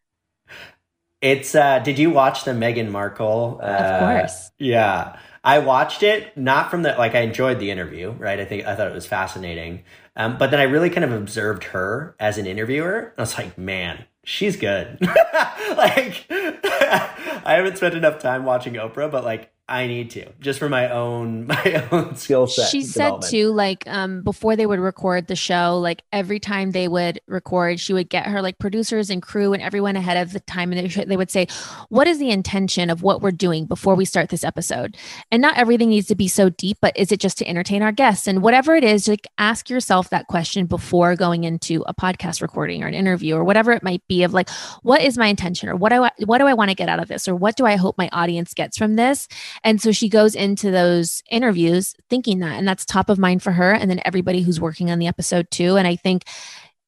[1.21, 1.55] It's.
[1.55, 3.61] uh Did you watch the Meghan Markle?
[3.63, 4.51] Uh, of course.
[4.59, 5.19] Yeah.
[5.45, 8.39] I watched it not from the like I enjoyed the interview, right?
[8.41, 9.85] I think I thought it was fascinating.
[10.17, 13.13] Um, but then I really kind of observed her as an interviewer.
[13.17, 14.99] I was like, man, she's good.
[15.77, 20.69] like I haven't spent enough time watching Oprah, but like I need to just for
[20.69, 22.69] my own my own skill set.
[22.69, 26.89] She said too, like um, before they would record the show, like every time they
[26.89, 30.41] would record, she would get her like producers and crew and everyone ahead of the
[30.41, 31.47] time, and they, they would say,
[31.89, 34.95] "What is the intention of what we're doing before we start this episode?"
[35.31, 37.93] And not everything needs to be so deep, but is it just to entertain our
[37.93, 38.27] guests?
[38.27, 42.85] And whatever it is, like ask yourself that question before going into a podcast recording
[42.85, 44.23] or an interview or whatever it might be.
[44.23, 44.51] Of like,
[44.83, 47.01] what is my intention, or what do I what do I want to get out
[47.01, 49.29] of this, or what do I hope my audience gets from this?
[49.65, 53.53] And so she goes into those interviews thinking that, and that's top of mind for
[53.53, 53.73] her.
[53.73, 55.77] And then everybody who's working on the episode too.
[55.77, 56.25] And I think,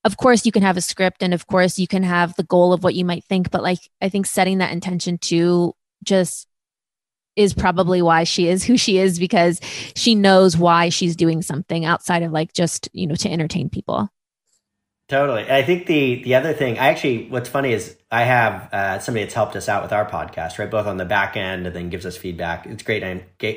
[0.03, 2.73] of course, you can have a script and of course you can have the goal
[2.73, 6.47] of what you might think, but like, I think setting that intention to just
[7.37, 9.61] is probably why she is who she is because
[9.97, 14.09] she knows why she's doing something outside of like just, you know, to entertain people.
[15.07, 15.51] Totally.
[15.51, 19.25] I think the the other thing, I actually, what's funny is I have uh, somebody
[19.25, 20.71] that's helped us out with our podcast, right?
[20.71, 22.65] Both on the back end and then gives us feedback.
[22.67, 23.03] It's great,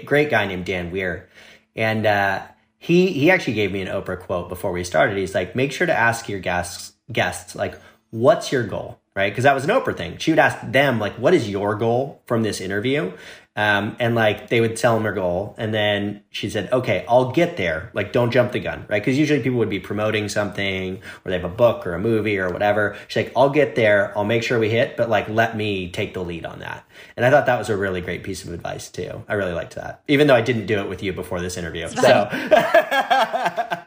[0.06, 1.30] great guy named Dan Weir,
[1.74, 2.42] and uh,
[2.80, 5.18] he he actually gave me an Oprah quote before we started.
[5.18, 7.80] He's like, make sure to ask your guests guests like,
[8.10, 9.32] what's your goal, right?
[9.32, 10.18] Because that was an Oprah thing.
[10.18, 13.14] She would ask them like, what is your goal from this interview?
[13.58, 17.32] Um, and like they would tell him their goal, and then she said, "Okay, I'll
[17.32, 17.90] get there.
[17.96, 19.02] Like, don't jump the gun, right?
[19.02, 22.38] Because usually people would be promoting something, or they have a book or a movie
[22.38, 22.96] or whatever.
[23.08, 24.16] She's like, "I'll get there.
[24.16, 26.86] I'll make sure we hit, but like, let me take the lead on that."
[27.18, 29.24] And I thought that was a really great piece of advice too.
[29.28, 31.88] I really liked that, even though I didn't do it with you before this interview.
[31.88, 32.30] So,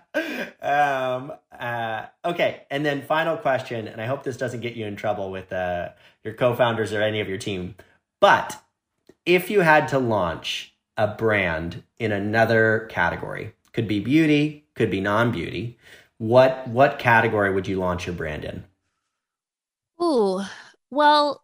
[0.63, 4.97] um, uh, okay, and then final question, and I hope this doesn't get you in
[4.97, 5.91] trouble with uh,
[6.25, 7.77] your co-founders or any of your team,
[8.19, 8.61] but
[9.35, 15.01] if you had to launch a brand in another category, could be beauty, could be
[15.01, 15.79] non-beauty,
[16.19, 18.65] what what category would you launch your brand in?
[20.03, 20.43] Ooh,
[20.91, 21.43] well,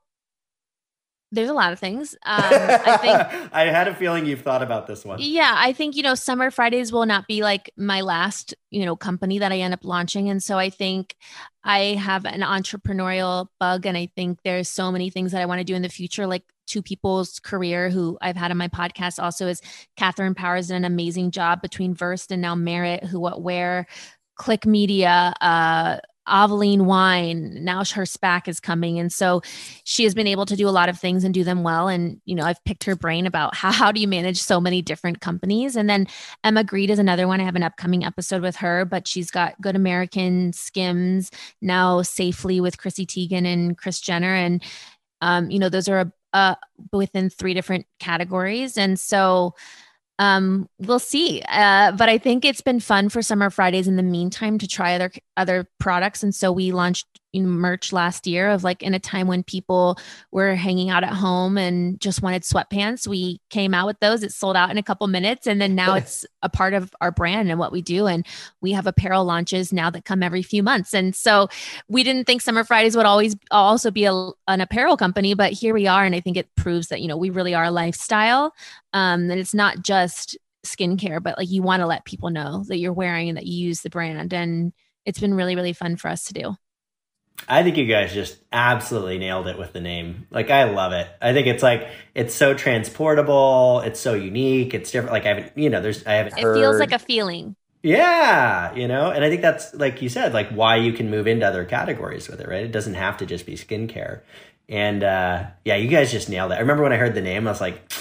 [1.32, 2.14] there's a lot of things.
[2.26, 5.18] Um, I think I had a feeling you've thought about this one.
[5.20, 8.96] Yeah, I think you know, Summer Fridays will not be like my last you know
[8.96, 11.16] company that I end up launching, and so I think
[11.64, 15.60] I have an entrepreneurial bug, and I think there's so many things that I want
[15.60, 19.22] to do in the future, like two people's career who I've had on my podcast
[19.22, 19.62] also is
[19.96, 23.86] Katherine Powers did an amazing job between Versed and now Merit, Who What Wear
[24.36, 27.64] Clique Media, uh, Avaline Wine.
[27.64, 28.98] Now her SPAC is coming.
[28.98, 29.42] And so
[29.84, 31.88] she has been able to do a lot of things and do them well.
[31.88, 34.82] And, you know, I've picked her brain about how, how do you manage so many
[34.82, 35.76] different companies?
[35.76, 36.06] And then
[36.44, 37.40] Emma Grede is another one.
[37.40, 42.60] I have an upcoming episode with her, but she's got Good American Skims now Safely
[42.60, 44.34] with Chrissy Teigen and Kris Jenner.
[44.34, 44.62] And,
[45.20, 46.54] um, you know, those are a, uh,
[46.92, 48.76] within three different categories.
[48.76, 49.54] And so
[50.18, 51.42] um, we'll see.
[51.48, 54.94] Uh, but I think it's been fun for Summer Fridays in the meantime to try
[54.94, 56.22] other other products.
[56.22, 57.06] And so we launched
[57.44, 59.98] merch last year of like in a time when people
[60.30, 63.06] were hanging out at home and just wanted sweatpants.
[63.06, 64.22] We came out with those.
[64.22, 65.46] It sold out in a couple minutes.
[65.46, 68.06] And then now it's a part of our brand and what we do.
[68.06, 68.26] And
[68.60, 70.94] we have apparel launches now that come every few months.
[70.94, 71.48] And so
[71.88, 74.12] we didn't think Summer Fridays would always also be a,
[74.48, 76.04] an apparel company, but here we are.
[76.04, 78.54] And I think it proves that, you know, we really are a lifestyle.
[78.92, 82.78] Um, and it's not just skincare, but like you want to let people know that
[82.78, 84.32] you're wearing and that you use the brand.
[84.32, 84.72] And
[85.04, 86.56] it's been really, really fun for us to do.
[87.48, 90.26] I think you guys just absolutely nailed it with the name.
[90.30, 91.08] Like I love it.
[91.20, 93.80] I think it's like it's so transportable.
[93.80, 94.74] It's so unique.
[94.74, 95.12] It's different.
[95.12, 96.38] Like I haven't, you know, there's I haven't.
[96.38, 96.56] It heard.
[96.56, 97.56] feels like a feeling.
[97.82, 101.28] Yeah, you know, and I think that's like you said, like why you can move
[101.28, 102.64] into other categories with it, right?
[102.64, 104.22] It doesn't have to just be skincare.
[104.68, 106.56] And uh yeah, you guys just nailed it.
[106.56, 107.92] I remember when I heard the name, I was like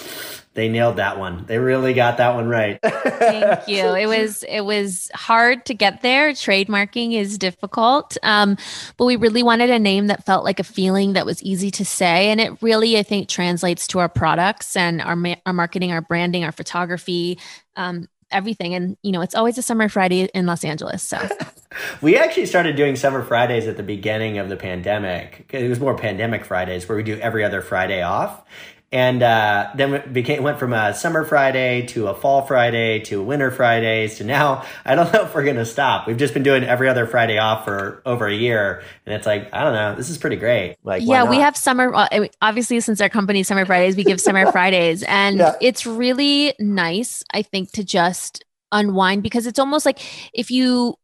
[0.56, 1.46] they nailed that one.
[1.46, 2.80] They really got that one right.
[2.84, 3.86] Thank you.
[4.06, 6.32] It was it was hard to get there.
[6.32, 8.58] Trademarking is difficult, um,
[8.98, 11.86] but we really wanted a name that felt like a feeling that was easy to
[11.86, 15.92] say, and it really I think translates to our products and our ma- our marketing,
[15.92, 17.40] our branding, our photography.
[17.76, 21.18] Um, everything and you know it's always a summer friday in los angeles so
[22.02, 25.96] we actually started doing summer fridays at the beginning of the pandemic it was more
[25.96, 28.44] pandemic fridays where we do every other friday off
[28.96, 33.20] and uh, then it became went from a summer Friday to a fall Friday to
[33.20, 36.08] a winter Friday to now I don't know if we're gonna stop.
[36.08, 39.54] We've just been doing every other Friday off for over a year, and it's like
[39.54, 39.96] I don't know.
[39.96, 40.78] This is pretty great.
[40.86, 41.94] Like yeah, we have summer.
[42.42, 45.56] Obviously, since our company Summer Fridays, we give summer Fridays, and yeah.
[45.60, 47.22] it's really nice.
[47.34, 50.00] I think to just unwind because it's almost like
[50.34, 50.96] if you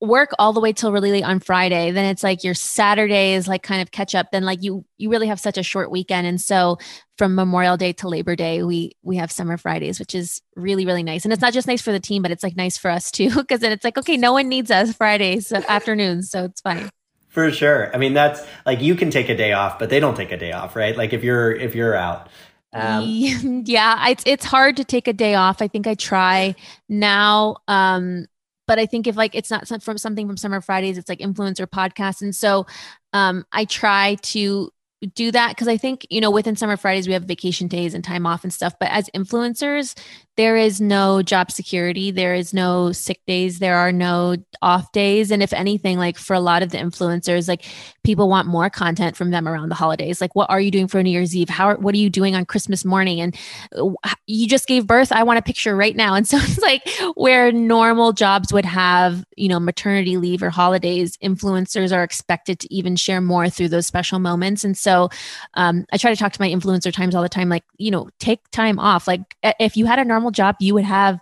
[0.00, 3.48] work all the way till really late on Friday, then it's like your Saturday is
[3.48, 4.30] like kind of catch up.
[4.30, 6.78] Then like you you really have such a short weekend, and so
[7.16, 11.02] from Memorial Day to Labor Day, we we have summer Fridays, which is really really
[11.02, 11.24] nice.
[11.24, 13.30] And it's not just nice for the team, but it's like nice for us too,
[13.34, 16.90] because then it's like okay, no one needs us Fridays afternoons, so it's fine.
[17.28, 17.94] For sure.
[17.94, 20.38] I mean, that's like you can take a day off, but they don't take a
[20.38, 20.96] day off, right?
[20.96, 22.28] Like if you're if you're out.
[22.72, 23.02] Um,
[23.66, 25.60] yeah, it's it's hard to take a day off.
[25.60, 26.54] I think I try
[26.88, 27.56] now.
[27.66, 28.26] Um,
[28.68, 31.66] but I think if like it's not from something from Summer Fridays, it's like influencer
[31.66, 32.66] podcasts, and so
[33.12, 34.70] um, I try to
[35.14, 38.02] do that because I think, you know, within Summer Fridays, we have vacation days and
[38.02, 38.74] time off and stuff.
[38.80, 39.96] But as influencers,
[40.36, 42.10] there is no job security.
[42.10, 43.60] There is no sick days.
[43.60, 45.30] There are no off days.
[45.30, 47.64] And if anything, like for a lot of the influencers, like
[48.08, 50.18] people want more content from them around the holidays.
[50.18, 51.50] Like, what are you doing for New Year's Eve?
[51.50, 53.20] How, what are you doing on Christmas morning?
[53.20, 53.36] And
[53.76, 53.90] uh,
[54.26, 55.12] you just gave birth.
[55.12, 56.14] I want a picture right now.
[56.14, 61.18] And so it's like where normal jobs would have, you know, maternity leave or holidays,
[61.18, 64.64] influencers are expected to even share more through those special moments.
[64.64, 65.10] And so
[65.52, 68.08] um, I try to talk to my influencer times all the time, like, you know,
[68.20, 69.06] take time off.
[69.06, 71.20] Like, if you had a normal job, you would have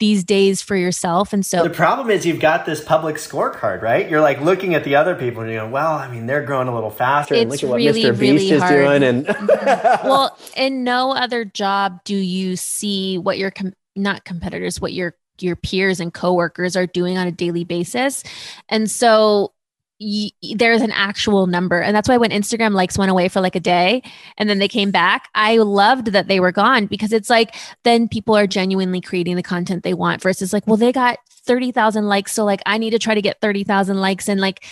[0.00, 1.32] these days for yourself.
[1.32, 4.08] And so the problem is you've got this public scorecard, right?
[4.08, 6.68] You're like looking at the other people and you go, well, I mean, they're growing
[6.68, 7.34] a little faster.
[7.34, 8.10] It's and look at what really, Mr.
[8.10, 8.74] Beast really is hard.
[8.74, 9.02] doing.
[9.02, 10.08] And mm-hmm.
[10.08, 15.14] well, in no other job do you see what your com- not competitors, what your
[15.40, 18.22] your peers and coworkers are doing on a daily basis.
[18.68, 19.53] And so
[20.00, 21.80] y- there's an actual number.
[21.80, 24.02] And that's why when Instagram likes went away for like a day
[24.36, 28.08] and then they came back, I loved that they were gone because it's like then
[28.08, 32.32] people are genuinely creating the content they want versus like, well, they got 30,000 likes.
[32.32, 34.28] So like I need to try to get 30,000 likes.
[34.28, 34.64] And like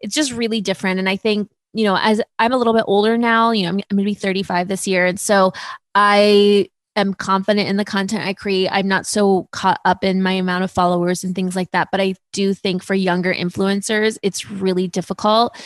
[0.00, 0.98] it's just really different.
[0.98, 3.80] And I think, you know, as I'm a little bit older now, you know, I'm,
[3.90, 5.06] I'm going to be 35 this year.
[5.06, 5.52] And so
[5.94, 6.70] I
[7.00, 8.68] am confident in the content I create.
[8.70, 11.88] I'm not so caught up in my amount of followers and things like that.
[11.90, 15.56] But I do think for younger influencers, it's really difficult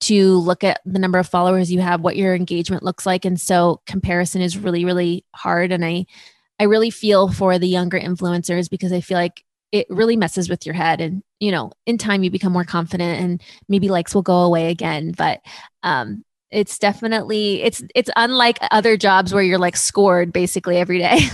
[0.00, 3.24] to look at the number of followers you have, what your engagement looks like.
[3.24, 5.72] And so comparison is really, really hard.
[5.72, 6.06] And I,
[6.58, 10.66] I really feel for the younger influencers because I feel like it really messes with
[10.66, 14.22] your head and you know in time you become more confident and maybe likes will
[14.22, 15.40] go away again but
[15.84, 21.20] um it's definitely it's it's unlike other jobs where you're like scored basically every day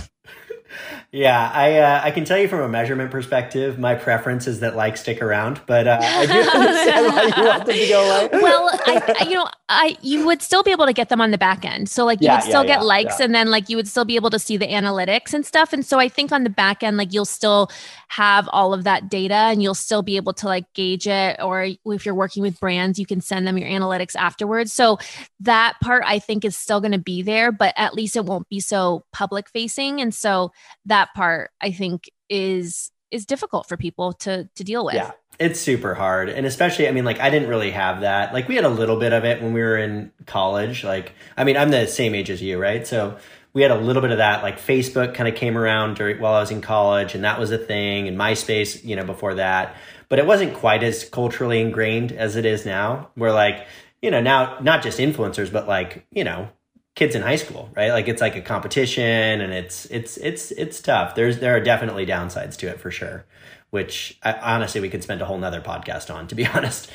[1.12, 4.76] Yeah, I uh, I can tell you from a measurement perspective, my preference is that
[4.76, 8.28] likes stick around, but uh, I do understand why you want them to go away.
[8.42, 11.30] well, I, I, you know, I you would still be able to get them on
[11.30, 13.50] the back end, so like you yeah, would still yeah, get yeah, likes, and then
[13.50, 15.72] like you would still be able to see the analytics and stuff.
[15.72, 17.70] And so I think on the back end, like you'll still
[18.08, 21.40] have all of that data, and you'll still be able to like gauge it.
[21.42, 24.72] Or if you're working with brands, you can send them your analytics afterwards.
[24.72, 24.98] So
[25.40, 28.48] that part I think is still going to be there, but at least it won't
[28.48, 30.52] be so public facing, and so
[30.84, 34.94] that part I think is is difficult for people to to deal with.
[34.94, 35.12] Yeah.
[35.38, 36.30] It's super hard.
[36.30, 38.32] And especially I mean like I didn't really have that.
[38.32, 40.82] Like we had a little bit of it when we were in college.
[40.82, 42.86] Like I mean I'm the same age as you, right?
[42.86, 43.18] So
[43.56, 46.34] we had a little bit of that like Facebook kind of came around during while
[46.34, 49.76] I was in college and that was a thing and MySpace, you know, before that.
[50.10, 53.08] But it wasn't quite as culturally ingrained as it is now.
[53.14, 53.66] Where like,
[54.02, 56.50] you know, now not just influencers but like, you know,
[56.96, 57.92] kids in high school, right?
[57.92, 61.14] Like it's like a competition and it's it's it's it's tough.
[61.14, 63.24] There's there are definitely downsides to it for sure,
[63.70, 66.90] which I, honestly we could spend a whole nother podcast on, to be honest.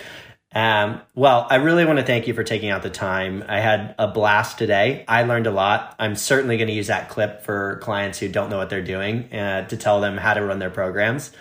[0.54, 3.44] Um, well, I really want to thank you for taking out the time.
[3.48, 5.06] I had a blast today.
[5.08, 5.96] I learned a lot.
[5.98, 9.34] I'm certainly going to use that clip for clients who don't know what they're doing
[9.34, 11.32] uh, to tell them how to run their programs.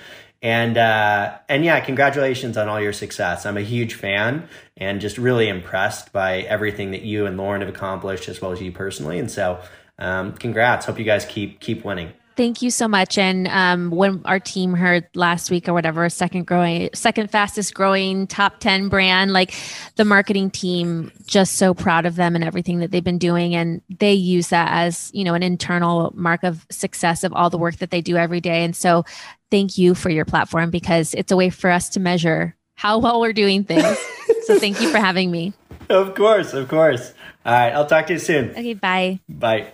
[0.43, 3.45] And uh, and yeah, congratulations on all your success.
[3.45, 7.69] I'm a huge fan and just really impressed by everything that you and Lauren have
[7.69, 9.19] accomplished, as well as you personally.
[9.19, 9.61] And so,
[9.99, 10.87] um, congrats.
[10.87, 12.15] Hope you guys keep keep winning.
[12.37, 13.19] Thank you so much.
[13.19, 18.27] And um, when our team heard last week or whatever, second growing, second fastest growing
[18.27, 19.55] top 10 brand, like
[19.97, 23.55] the marketing team, just so proud of them and everything that they've been doing.
[23.55, 27.59] And they use that as, you know, an internal mark of success of all the
[27.59, 28.65] work that they do every day.
[28.65, 29.05] And so
[29.51, 33.21] thank you for your platform because it's a way for us to measure how well
[33.21, 33.99] we're doing things.
[34.45, 35.53] so thank you for having me.
[35.91, 37.13] Of course, of course.
[37.45, 38.51] All right, I'll talk to you soon.
[38.51, 39.21] Okay, bye.
[39.29, 39.73] Bye.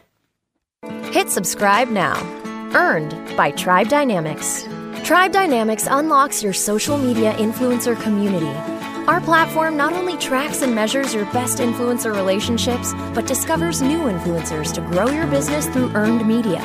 [1.12, 2.14] Hit subscribe now.
[2.76, 4.68] Earned by Tribe Dynamics.
[5.02, 8.52] Tribe Dynamics unlocks your social media influencer community.
[9.08, 14.74] Our platform not only tracks and measures your best influencer relationships, but discovers new influencers
[14.74, 16.60] to grow your business through earned media.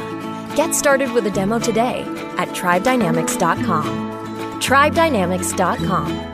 [0.58, 2.02] Get started with a demo today
[2.38, 4.12] at tribedynamics.com.
[4.60, 6.31] Tribedynamics.com